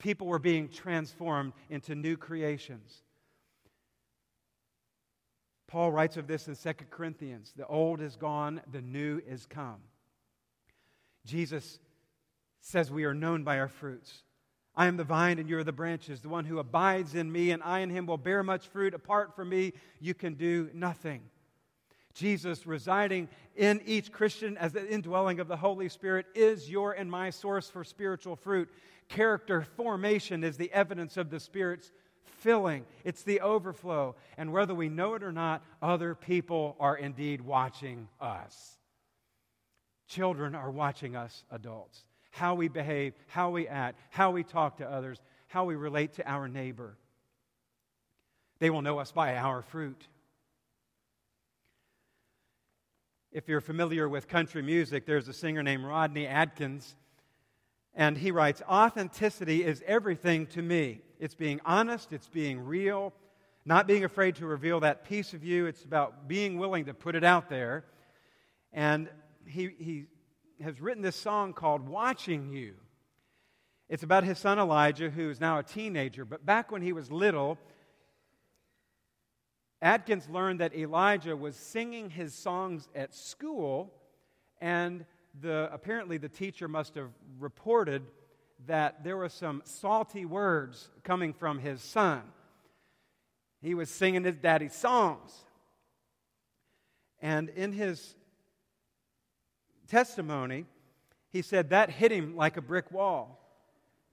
People 0.00 0.26
were 0.26 0.40
being 0.40 0.68
transformed 0.68 1.52
into 1.70 1.94
new 1.94 2.16
creations. 2.16 3.04
Paul 5.68 5.92
writes 5.92 6.16
of 6.16 6.26
this 6.26 6.48
in 6.48 6.56
2 6.56 6.72
Corinthians 6.90 7.52
the 7.56 7.66
old 7.66 8.00
is 8.00 8.16
gone, 8.16 8.60
the 8.72 8.82
new 8.82 9.22
is 9.24 9.46
come. 9.46 9.78
Jesus 11.24 11.78
says 12.60 12.90
we 12.90 13.04
are 13.04 13.14
known 13.14 13.44
by 13.44 13.60
our 13.60 13.68
fruits. 13.68 14.24
I 14.74 14.88
am 14.88 14.96
the 14.96 15.04
vine 15.04 15.38
and 15.38 15.48
you 15.48 15.56
are 15.58 15.64
the 15.64 15.72
branches. 15.72 16.20
The 16.20 16.28
one 16.28 16.44
who 16.44 16.58
abides 16.58 17.14
in 17.14 17.30
me 17.30 17.52
and 17.52 17.62
I 17.62 17.80
in 17.80 17.90
him 17.90 18.04
will 18.04 18.18
bear 18.18 18.42
much 18.42 18.66
fruit. 18.66 18.94
Apart 18.94 19.36
from 19.36 19.48
me, 19.48 19.74
you 20.00 20.12
can 20.12 20.34
do 20.34 20.70
nothing. 20.74 21.22
Jesus 22.16 22.66
residing 22.66 23.28
in 23.54 23.82
each 23.84 24.10
Christian 24.10 24.56
as 24.56 24.72
the 24.72 24.88
indwelling 24.88 25.38
of 25.38 25.48
the 25.48 25.56
Holy 25.56 25.90
Spirit 25.90 26.24
is 26.34 26.68
your 26.68 26.92
and 26.92 27.10
my 27.10 27.28
source 27.28 27.68
for 27.68 27.84
spiritual 27.84 28.36
fruit. 28.36 28.70
Character 29.08 29.66
formation 29.76 30.42
is 30.42 30.56
the 30.56 30.72
evidence 30.72 31.18
of 31.18 31.28
the 31.28 31.38
Spirit's 31.38 31.92
filling, 32.38 32.86
it's 33.04 33.22
the 33.22 33.40
overflow. 33.40 34.14
And 34.38 34.50
whether 34.50 34.74
we 34.74 34.88
know 34.88 35.14
it 35.14 35.22
or 35.22 35.32
not, 35.32 35.62
other 35.82 36.14
people 36.14 36.76
are 36.80 36.96
indeed 36.96 37.42
watching 37.42 38.08
us. 38.18 38.78
Children 40.08 40.54
are 40.54 40.70
watching 40.70 41.16
us, 41.16 41.44
adults. 41.50 42.04
How 42.30 42.54
we 42.54 42.68
behave, 42.68 43.12
how 43.26 43.50
we 43.50 43.68
act, 43.68 43.98
how 44.10 44.30
we 44.30 44.42
talk 44.42 44.78
to 44.78 44.90
others, 44.90 45.20
how 45.48 45.64
we 45.66 45.74
relate 45.74 46.14
to 46.14 46.30
our 46.30 46.48
neighbor. 46.48 46.96
They 48.58 48.70
will 48.70 48.82
know 48.82 49.00
us 49.00 49.12
by 49.12 49.36
our 49.36 49.60
fruit. 49.60 50.06
If 53.36 53.50
you're 53.50 53.60
familiar 53.60 54.08
with 54.08 54.28
country 54.28 54.62
music, 54.62 55.04
there's 55.04 55.28
a 55.28 55.32
singer 55.34 55.62
named 55.62 55.84
Rodney 55.84 56.26
Atkins, 56.26 56.96
and 57.92 58.16
he 58.16 58.30
writes 58.30 58.62
Authenticity 58.66 59.62
is 59.62 59.84
everything 59.86 60.46
to 60.46 60.62
me. 60.62 61.02
It's 61.20 61.34
being 61.34 61.60
honest, 61.66 62.14
it's 62.14 62.28
being 62.28 62.58
real, 62.58 63.12
not 63.66 63.86
being 63.86 64.04
afraid 64.04 64.36
to 64.36 64.46
reveal 64.46 64.80
that 64.80 65.04
piece 65.04 65.34
of 65.34 65.44
you. 65.44 65.66
It's 65.66 65.84
about 65.84 66.26
being 66.26 66.56
willing 66.56 66.86
to 66.86 66.94
put 66.94 67.14
it 67.14 67.24
out 67.24 67.50
there. 67.50 67.84
And 68.72 69.10
he, 69.44 69.68
he 69.78 70.04
has 70.62 70.80
written 70.80 71.02
this 71.02 71.14
song 71.14 71.52
called 71.52 71.86
Watching 71.86 72.48
You. 72.48 72.72
It's 73.90 74.02
about 74.02 74.24
his 74.24 74.38
son 74.38 74.58
Elijah, 74.58 75.10
who 75.10 75.28
is 75.28 75.42
now 75.42 75.58
a 75.58 75.62
teenager. 75.62 76.24
But 76.24 76.46
back 76.46 76.72
when 76.72 76.80
he 76.80 76.94
was 76.94 77.12
little, 77.12 77.58
Atkins 79.82 80.28
learned 80.28 80.60
that 80.60 80.74
Elijah 80.74 81.36
was 81.36 81.54
singing 81.54 82.10
his 82.10 82.34
songs 82.34 82.88
at 82.94 83.14
school, 83.14 83.92
and 84.60 85.04
the, 85.40 85.68
apparently 85.72 86.16
the 86.16 86.28
teacher 86.28 86.66
must 86.66 86.94
have 86.94 87.10
reported 87.38 88.02
that 88.66 89.04
there 89.04 89.16
were 89.16 89.28
some 89.28 89.62
salty 89.64 90.24
words 90.24 90.88
coming 91.04 91.32
from 91.32 91.58
his 91.58 91.82
son. 91.82 92.22
He 93.60 93.74
was 93.74 93.90
singing 93.90 94.24
his 94.24 94.36
daddy's 94.36 94.74
songs. 94.74 95.44
And 97.20 97.50
in 97.50 97.72
his 97.72 98.14
testimony, 99.88 100.64
he 101.30 101.42
said 101.42 101.70
that 101.70 101.90
hit 101.90 102.12
him 102.12 102.36
like 102.36 102.56
a 102.56 102.62
brick 102.62 102.90
wall. 102.90 103.42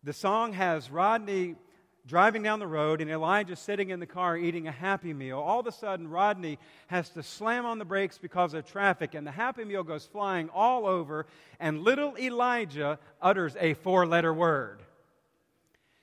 The 0.04 0.14
song 0.14 0.54
has 0.54 0.92
Rodney 0.92 1.56
driving 2.06 2.44
down 2.44 2.60
the 2.60 2.68
road 2.68 3.00
and 3.00 3.10
Elijah 3.10 3.56
sitting 3.56 3.90
in 3.90 4.00
the 4.00 4.06
car 4.06 4.38
eating 4.38 4.68
a 4.68 4.72
Happy 4.72 5.14
Meal. 5.14 5.40
All 5.40 5.62
of 5.62 5.68
a 5.68 5.72
sudden, 5.72 6.08
Rodney 6.08 6.60
has 6.88 7.10
to 7.12 7.24
slam 7.24 7.66
on 7.66 7.80
the 7.80 7.86
brakes 7.86 8.18
because 8.18 8.54
of 8.54 8.66
traffic, 8.66 9.14
and 9.14 9.26
the 9.26 9.32
Happy 9.32 9.64
Meal 9.64 9.84
goes 9.84 10.06
flying 10.06 10.50
all 10.50 10.86
over, 10.86 11.26
and 11.60 11.82
little 11.82 12.18
Elijah 12.18 13.00
utters 13.22 13.56
a 13.60 13.74
four 13.76 14.06
letter 14.06 14.34
word. 14.34 14.82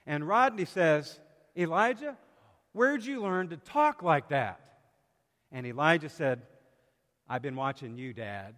And 0.07 0.27
Rodney 0.27 0.65
says, 0.65 1.21
Elijah, 1.57 2.17
where'd 2.73 3.05
you 3.05 3.21
learn 3.21 3.49
to 3.49 3.57
talk 3.59 4.03
like 4.03 4.29
that? 4.29 4.61
And 5.53 5.67
Elijah 5.67 6.09
said, 6.09 6.43
I've 7.29 7.43
been 7.43 7.57
watching 7.57 7.97
you, 7.97 8.13
Dad. 8.13 8.55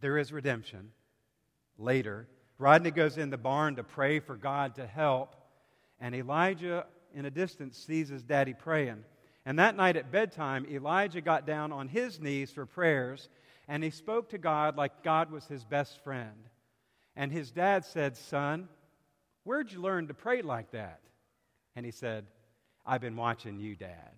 There 0.00 0.18
is 0.18 0.30
redemption 0.32 0.90
later 1.78 2.28
Rodney 2.58 2.90
goes 2.90 3.18
in 3.18 3.30
the 3.30 3.36
barn 3.36 3.76
to 3.76 3.84
pray 3.84 4.18
for 4.20 4.36
God 4.36 4.76
to 4.76 4.86
help, 4.86 5.36
and 6.00 6.14
Elijah, 6.14 6.86
in 7.14 7.26
a 7.26 7.30
distance, 7.30 7.76
sees 7.76 8.08
his 8.08 8.22
daddy 8.22 8.54
praying. 8.54 9.04
And 9.44 9.58
that 9.58 9.76
night 9.76 9.96
at 9.96 10.10
bedtime, 10.10 10.66
Elijah 10.70 11.20
got 11.20 11.46
down 11.46 11.72
on 11.72 11.88
his 11.88 12.20
knees 12.20 12.50
for 12.50 12.66
prayers, 12.66 13.28
and 13.68 13.84
he 13.84 13.90
spoke 13.90 14.30
to 14.30 14.38
God 14.38 14.76
like 14.76 15.02
God 15.02 15.30
was 15.30 15.46
his 15.46 15.64
best 15.64 16.02
friend. 16.02 16.48
And 17.14 17.30
his 17.30 17.50
dad 17.50 17.84
said, 17.84 18.16
Son, 18.16 18.68
where'd 19.44 19.72
you 19.72 19.80
learn 19.80 20.08
to 20.08 20.14
pray 20.14 20.42
like 20.42 20.72
that? 20.72 21.00
And 21.74 21.84
he 21.84 21.92
said, 21.92 22.26
I've 22.84 23.00
been 23.00 23.16
watching 23.16 23.58
you, 23.58 23.74
Dad. 23.74 24.12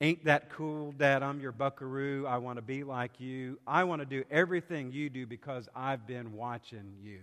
Ain't 0.00 0.24
that 0.24 0.50
cool, 0.50 0.92
Dad? 0.92 1.22
I'm 1.22 1.40
your 1.40 1.52
buckaroo. 1.52 2.26
I 2.26 2.38
want 2.38 2.56
to 2.56 2.62
be 2.62 2.82
like 2.82 3.20
you. 3.20 3.58
I 3.66 3.84
want 3.84 4.02
to 4.02 4.06
do 4.06 4.24
everything 4.30 4.90
you 4.90 5.08
do 5.08 5.26
because 5.26 5.68
I've 5.74 6.06
been 6.06 6.32
watching 6.32 6.94
you. 7.00 7.20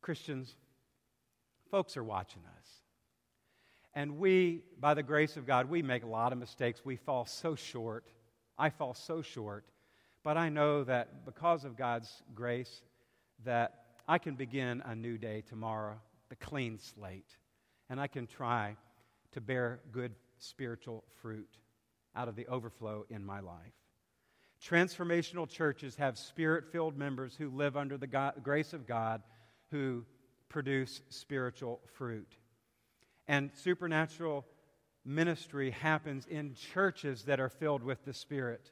Christians, 0.00 0.54
folks 1.70 1.96
are 1.96 2.04
watching 2.04 2.42
us. 2.58 2.68
And 3.94 4.18
we, 4.18 4.62
by 4.78 4.94
the 4.94 5.02
grace 5.02 5.36
of 5.36 5.46
God, 5.46 5.68
we 5.68 5.82
make 5.82 6.04
a 6.04 6.06
lot 6.06 6.32
of 6.32 6.38
mistakes. 6.38 6.84
We 6.84 6.96
fall 6.96 7.26
so 7.26 7.56
short. 7.56 8.04
I 8.56 8.70
fall 8.70 8.94
so 8.94 9.22
short. 9.22 9.64
But 10.22 10.36
I 10.36 10.48
know 10.48 10.84
that 10.84 11.24
because 11.24 11.64
of 11.64 11.76
God's 11.76 12.22
grace, 12.34 12.82
that 13.44 13.86
I 14.06 14.18
can 14.18 14.34
begin 14.34 14.82
a 14.86 14.94
new 14.94 15.18
day 15.18 15.42
tomorrow, 15.48 15.96
the 16.28 16.36
clean 16.36 16.78
slate, 16.78 17.36
and 17.88 18.00
I 18.00 18.06
can 18.06 18.26
try 18.26 18.76
to 19.32 19.40
bear 19.40 19.80
good 19.92 20.14
spiritual 20.40 21.04
fruit 21.22 21.56
out 22.16 22.28
of 22.28 22.36
the 22.36 22.46
overflow 22.48 23.06
in 23.08 23.24
my 23.24 23.40
life. 23.40 23.72
Transformational 24.62 25.48
churches 25.48 25.96
have 25.96 26.18
spirit 26.18 26.70
filled 26.70 26.96
members 26.96 27.34
who 27.34 27.48
live 27.48 27.76
under 27.76 27.96
the 27.96 28.06
God, 28.06 28.34
grace 28.42 28.72
of 28.72 28.86
God 28.86 29.22
who 29.70 30.04
produce 30.48 31.00
spiritual 31.08 31.80
fruit. 31.94 32.36
And 33.26 33.50
supernatural 33.54 34.44
ministry 35.04 35.70
happens 35.70 36.26
in 36.26 36.54
churches 36.54 37.22
that 37.24 37.40
are 37.40 37.48
filled 37.48 37.82
with 37.82 38.04
the 38.04 38.12
Spirit. 38.12 38.70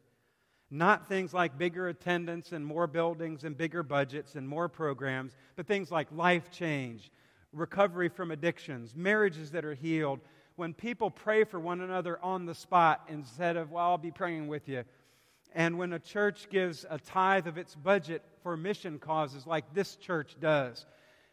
Not 0.70 1.08
things 1.08 1.32
like 1.32 1.56
bigger 1.56 1.88
attendance 1.88 2.52
and 2.52 2.66
more 2.66 2.86
buildings 2.86 3.44
and 3.44 3.56
bigger 3.56 3.82
budgets 3.82 4.34
and 4.34 4.46
more 4.46 4.68
programs, 4.68 5.34
but 5.56 5.66
things 5.66 5.90
like 5.90 6.08
life 6.12 6.50
change, 6.50 7.10
recovery 7.52 8.10
from 8.10 8.30
addictions, 8.30 8.94
marriages 8.94 9.52
that 9.52 9.64
are 9.64 9.74
healed, 9.74 10.20
when 10.58 10.74
people 10.74 11.08
pray 11.08 11.44
for 11.44 11.60
one 11.60 11.80
another 11.80 12.18
on 12.20 12.44
the 12.44 12.54
spot 12.54 13.06
instead 13.08 13.56
of, 13.56 13.70
well, 13.70 13.90
I'll 13.90 13.96
be 13.96 14.10
praying 14.10 14.48
with 14.48 14.68
you. 14.68 14.82
And 15.54 15.78
when 15.78 15.92
a 15.92 16.00
church 16.00 16.50
gives 16.50 16.84
a 16.90 16.98
tithe 16.98 17.46
of 17.46 17.58
its 17.58 17.76
budget 17.76 18.22
for 18.42 18.56
mission 18.56 18.98
causes 18.98 19.46
like 19.46 19.72
this 19.72 19.94
church 19.94 20.34
does, 20.40 20.84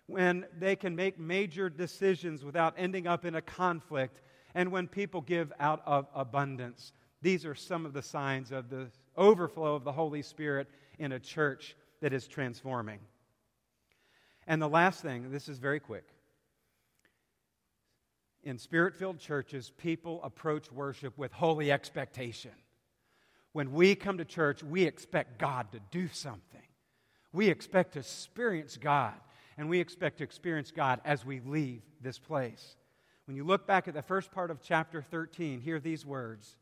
when 0.06 0.46
they 0.60 0.76
can 0.76 0.96
make 0.96 1.18
major 1.18 1.72
decisions 1.72 2.46
without 2.46 2.76
ending 2.78 3.08
up 3.08 3.26
in 3.26 3.34
a 3.34 3.42
conflict, 3.42 4.22
and 4.54 4.72
when 4.72 4.88
people 4.88 5.22
give 5.22 5.52
out 5.60 5.82
of 5.88 6.08
abundance. 6.14 6.94
These 7.24 7.48
are 7.48 7.56
some 7.56 7.88
of 7.88 7.94
the 7.94 8.04
signs 8.04 8.52
of 8.52 8.70
the 8.70 8.92
overflow 9.18 9.74
of 9.74 9.84
the 9.84 9.92
Holy 9.92 10.22
Spirit 10.22 10.68
in 11.00 11.12
a 11.12 11.20
church 11.20 11.76
that 12.00 12.14
is 12.14 12.28
transforming. 12.28 13.00
And 14.46 14.62
the 14.62 14.70
last 14.70 15.02
thing, 15.02 15.32
this 15.32 15.50
is 15.50 15.58
very 15.58 15.80
quick 15.80 16.06
in 18.46 18.60
spirit 18.60 18.96
filled 18.96 19.20
churches, 19.20 19.72
people 19.78 20.22
approach 20.24 20.72
worship 20.72 21.18
with 21.18 21.34
holy 21.34 21.72
expectation. 21.72 22.52
When 23.52 23.72
we 23.72 23.96
come 23.96 24.20
to 24.20 24.26
church, 24.26 24.64
we 24.64 24.84
expect 24.84 25.40
God 25.40 25.72
to 25.72 25.80
do 25.92 26.08
something. 26.08 26.62
We 27.34 27.50
expect 27.50 27.94
to 27.94 28.00
experience 28.00 28.78
God, 28.78 29.16
and 29.58 29.68
we 29.68 29.80
expect 29.80 30.20
to 30.20 30.24
experience 30.24 30.72
God 30.72 31.02
as 31.04 31.26
we 31.26 31.42
leave 31.42 31.82
this 32.02 32.20
place. 32.20 32.76
When 33.26 33.36
you 33.36 33.44
look 33.44 33.66
back 33.66 33.88
at 33.88 33.94
the 33.96 34.04
first 34.04 34.32
part 34.32 34.52
of 34.52 34.62
chapter 34.62 35.02
13, 35.02 35.60
hear 35.60 35.80
these 35.80 36.06
words. 36.06 36.56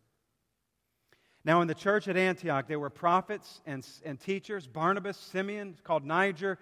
Now, 1.45 1.61
in 1.61 1.67
the 1.67 1.75
church 1.75 2.07
at 2.07 2.15
Antioch, 2.15 2.67
there 2.67 2.79
were 2.79 2.89
prophets 2.89 3.61
and, 3.65 3.85
and 4.05 4.17
teachers 4.17 4.65
Barnabas, 4.65 5.17
Simeon, 5.17 5.75
called 5.83 6.05
Niger, 6.05 6.57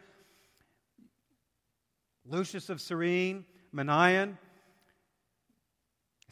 Lucius 2.25 2.69
of 2.69 2.81
Cyrene, 2.81 3.45
Manaen, 3.73 4.37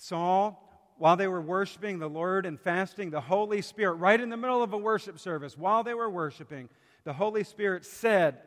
Saul, 0.01 0.65
while 0.97 1.15
they 1.15 1.27
were 1.27 1.41
worshiping 1.41 1.99
the 1.99 2.09
Lord 2.09 2.45
and 2.45 2.59
fasting, 2.59 3.09
the 3.09 3.21
Holy 3.21 3.61
Spirit, 3.61 3.95
right 3.95 4.19
in 4.19 4.29
the 4.29 4.37
middle 4.37 4.61
of 4.61 4.73
a 4.73 4.77
worship 4.77 5.19
service, 5.19 5.57
while 5.57 5.83
they 5.83 5.93
were 5.93 6.09
worshiping, 6.09 6.69
the 7.03 7.13
Holy 7.13 7.43
Spirit 7.43 7.85
said, 7.85 8.39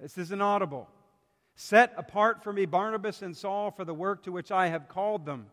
This 0.00 0.18
is 0.18 0.32
inaudible, 0.32 0.88
set 1.54 1.92
apart 1.96 2.42
for 2.42 2.52
me 2.52 2.66
Barnabas 2.66 3.22
and 3.22 3.36
Saul 3.36 3.70
for 3.70 3.84
the 3.84 3.94
work 3.94 4.24
to 4.24 4.32
which 4.32 4.50
I 4.50 4.68
have 4.68 4.88
called 4.88 5.24
them. 5.24 5.46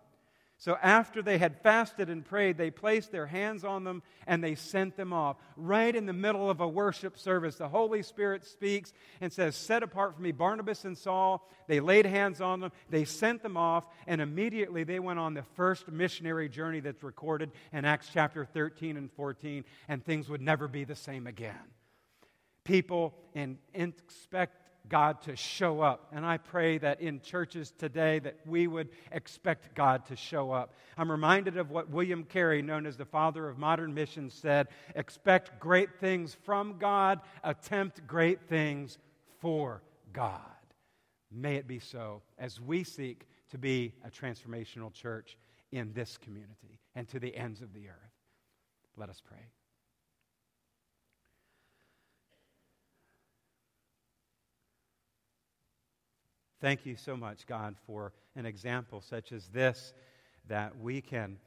So 0.58 0.78
after 0.82 1.22
they 1.22 1.38
had 1.38 1.62
fasted 1.62 2.10
and 2.10 2.24
prayed, 2.24 2.58
they 2.58 2.72
placed 2.72 3.12
their 3.12 3.26
hands 3.26 3.66
on 3.66 3.84
them 3.84 4.02
and 4.26 4.42
they 4.42 4.56
sent 4.56 4.96
them 4.96 5.12
off. 5.12 5.36
Right 5.58 5.94
in 5.94 6.06
the 6.06 6.14
middle 6.14 6.50
of 6.50 6.62
a 6.62 6.68
worship 6.68 7.18
service, 7.18 7.58
the 7.58 7.68
Holy 7.68 8.02
Spirit 8.02 8.46
speaks 8.46 8.94
and 9.20 9.32
says, 9.34 9.56
Set 9.56 9.84
apart 9.84 10.16
for 10.16 10.22
me 10.22 10.32
Barnabas 10.32 10.86
and 10.86 10.98
Saul. 10.98 11.50
They 11.68 11.82
laid 11.82 12.06
hands 12.06 12.40
on 12.40 12.62
them, 12.62 12.72
they 12.90 13.04
sent 13.04 13.44
them 13.44 13.58
off, 13.58 13.88
and 14.08 14.22
immediately 14.22 14.84
they 14.84 15.00
went 15.00 15.20
on 15.20 15.34
the 15.34 15.44
first 15.56 15.90
missionary 15.90 16.48
journey 16.48 16.80
that's 16.80 17.04
recorded 17.04 17.52
in 17.74 17.86
Acts 17.86 18.10
chapter 18.14 18.46
13 18.46 18.98
and 18.98 19.12
14, 19.12 19.66
and 19.90 20.06
things 20.06 20.30
would 20.30 20.42
never 20.42 20.68
be 20.68 20.84
the 20.84 20.96
same 20.96 21.28
again. 21.28 21.56
People 22.64 23.14
in, 23.34 23.58
expect 23.74 24.65
God 24.90 25.22
to 25.24 25.36
show 25.36 25.82
up. 25.82 26.08
And 26.12 26.26
I 26.26 26.38
pray 26.38 26.78
that 26.78 27.02
in 27.02 27.22
churches 27.22 27.74
today 27.78 28.20
that 28.20 28.38
we 28.46 28.68
would 28.68 28.90
expect 29.12 29.74
God 29.76 30.06
to 30.08 30.16
show 30.16 30.52
up. 30.52 30.74
I'm 30.98 31.12
reminded 31.12 31.58
of 31.58 31.72
what 31.72 31.90
William 31.90 32.24
Carey, 32.24 32.62
known 32.62 32.86
as 32.86 32.98
the 32.98 33.06
father 33.06 33.50
of 33.50 33.58
modern 33.58 33.94
missions, 33.94 34.34
said, 34.34 34.68
expect 34.96 35.60
great 35.60 36.00
things 36.00 36.36
from 36.44 36.78
God, 36.78 37.22
attempt 37.44 38.06
great 38.08 38.42
things 38.48 38.98
for 39.40 39.82
God. 40.14 40.42
May 41.32 41.56
it 41.56 41.68
be 41.68 41.80
so 41.80 42.22
as 42.38 42.62
we 42.62 42.84
seek 42.84 43.28
to 43.52 43.58
be 43.58 43.94
a 44.06 44.10
transformational 44.10 44.94
church 44.94 45.38
in 45.72 45.92
this 45.94 46.18
community 46.18 46.80
and 46.96 47.08
to 47.10 47.20
the 47.20 47.36
ends 47.36 47.62
of 47.62 47.74
the 47.74 47.90
earth. 47.90 48.14
Let 48.98 49.10
us 49.10 49.22
pray. 49.26 49.46
Thank 56.62 56.86
you 56.86 56.96
so 56.96 57.18
much, 57.18 57.46
God, 57.46 57.76
for 57.86 58.14
an 58.36 58.46
example 58.46 59.02
such 59.02 59.32
as 59.32 59.48
this 59.50 59.94
that 60.48 60.78
we 60.80 61.02
can 61.02 61.38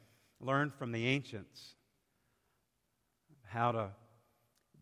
learn 0.40 0.70
from 0.70 0.92
the 0.92 1.06
ancients 1.06 1.74
how 3.46 3.72
to 3.72 3.88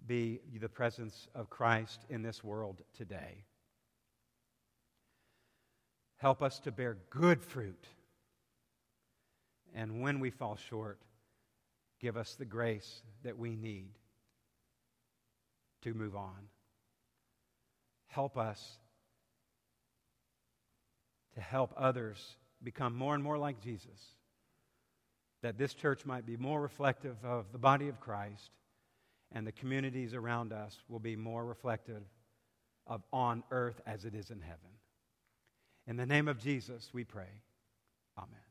be 0.06 0.40
the 0.60 0.68
presence 0.68 1.28
of 1.34 1.50
Christ 1.50 2.04
in 2.10 2.22
this 2.22 2.42
world 2.42 2.82
today. 2.96 3.44
Help 6.16 6.42
us 6.42 6.58
to 6.60 6.72
bear 6.72 6.96
good 7.10 7.42
fruit. 7.42 7.86
And 9.74 10.00
when 10.00 10.20
we 10.20 10.30
fall 10.30 10.56
short, 10.56 11.00
give 12.00 12.16
us 12.16 12.34
the 12.34 12.44
grace 12.44 13.02
that 13.22 13.38
we 13.38 13.54
need 13.54 13.90
to 15.82 15.92
move 15.94 16.16
on. 16.16 16.48
Help 18.06 18.38
us 18.38 18.78
to 21.36 21.40
help 21.40 21.72
others 21.76 22.36
become 22.62 22.94
more 22.96 23.14
and 23.14 23.22
more 23.22 23.38
like 23.38 23.60
Jesus, 23.60 24.14
that 25.42 25.58
this 25.58 25.74
church 25.74 26.04
might 26.04 26.26
be 26.26 26.36
more 26.36 26.60
reflective 26.60 27.16
of 27.24 27.52
the 27.52 27.58
body 27.58 27.88
of 27.88 28.00
Christ, 28.00 28.50
and 29.32 29.46
the 29.46 29.52
communities 29.52 30.14
around 30.14 30.52
us 30.52 30.76
will 30.88 30.98
be 30.98 31.14
more 31.14 31.44
reflective 31.44 32.02
of 32.86 33.02
on 33.12 33.42
earth 33.50 33.80
as 33.86 34.04
it 34.04 34.14
is 34.14 34.30
in 34.30 34.40
heaven. 34.40 34.58
In 35.86 35.96
the 35.96 36.06
name 36.06 36.26
of 36.26 36.38
Jesus, 36.38 36.90
we 36.92 37.04
pray. 37.04 37.28
Amen. 38.18 38.45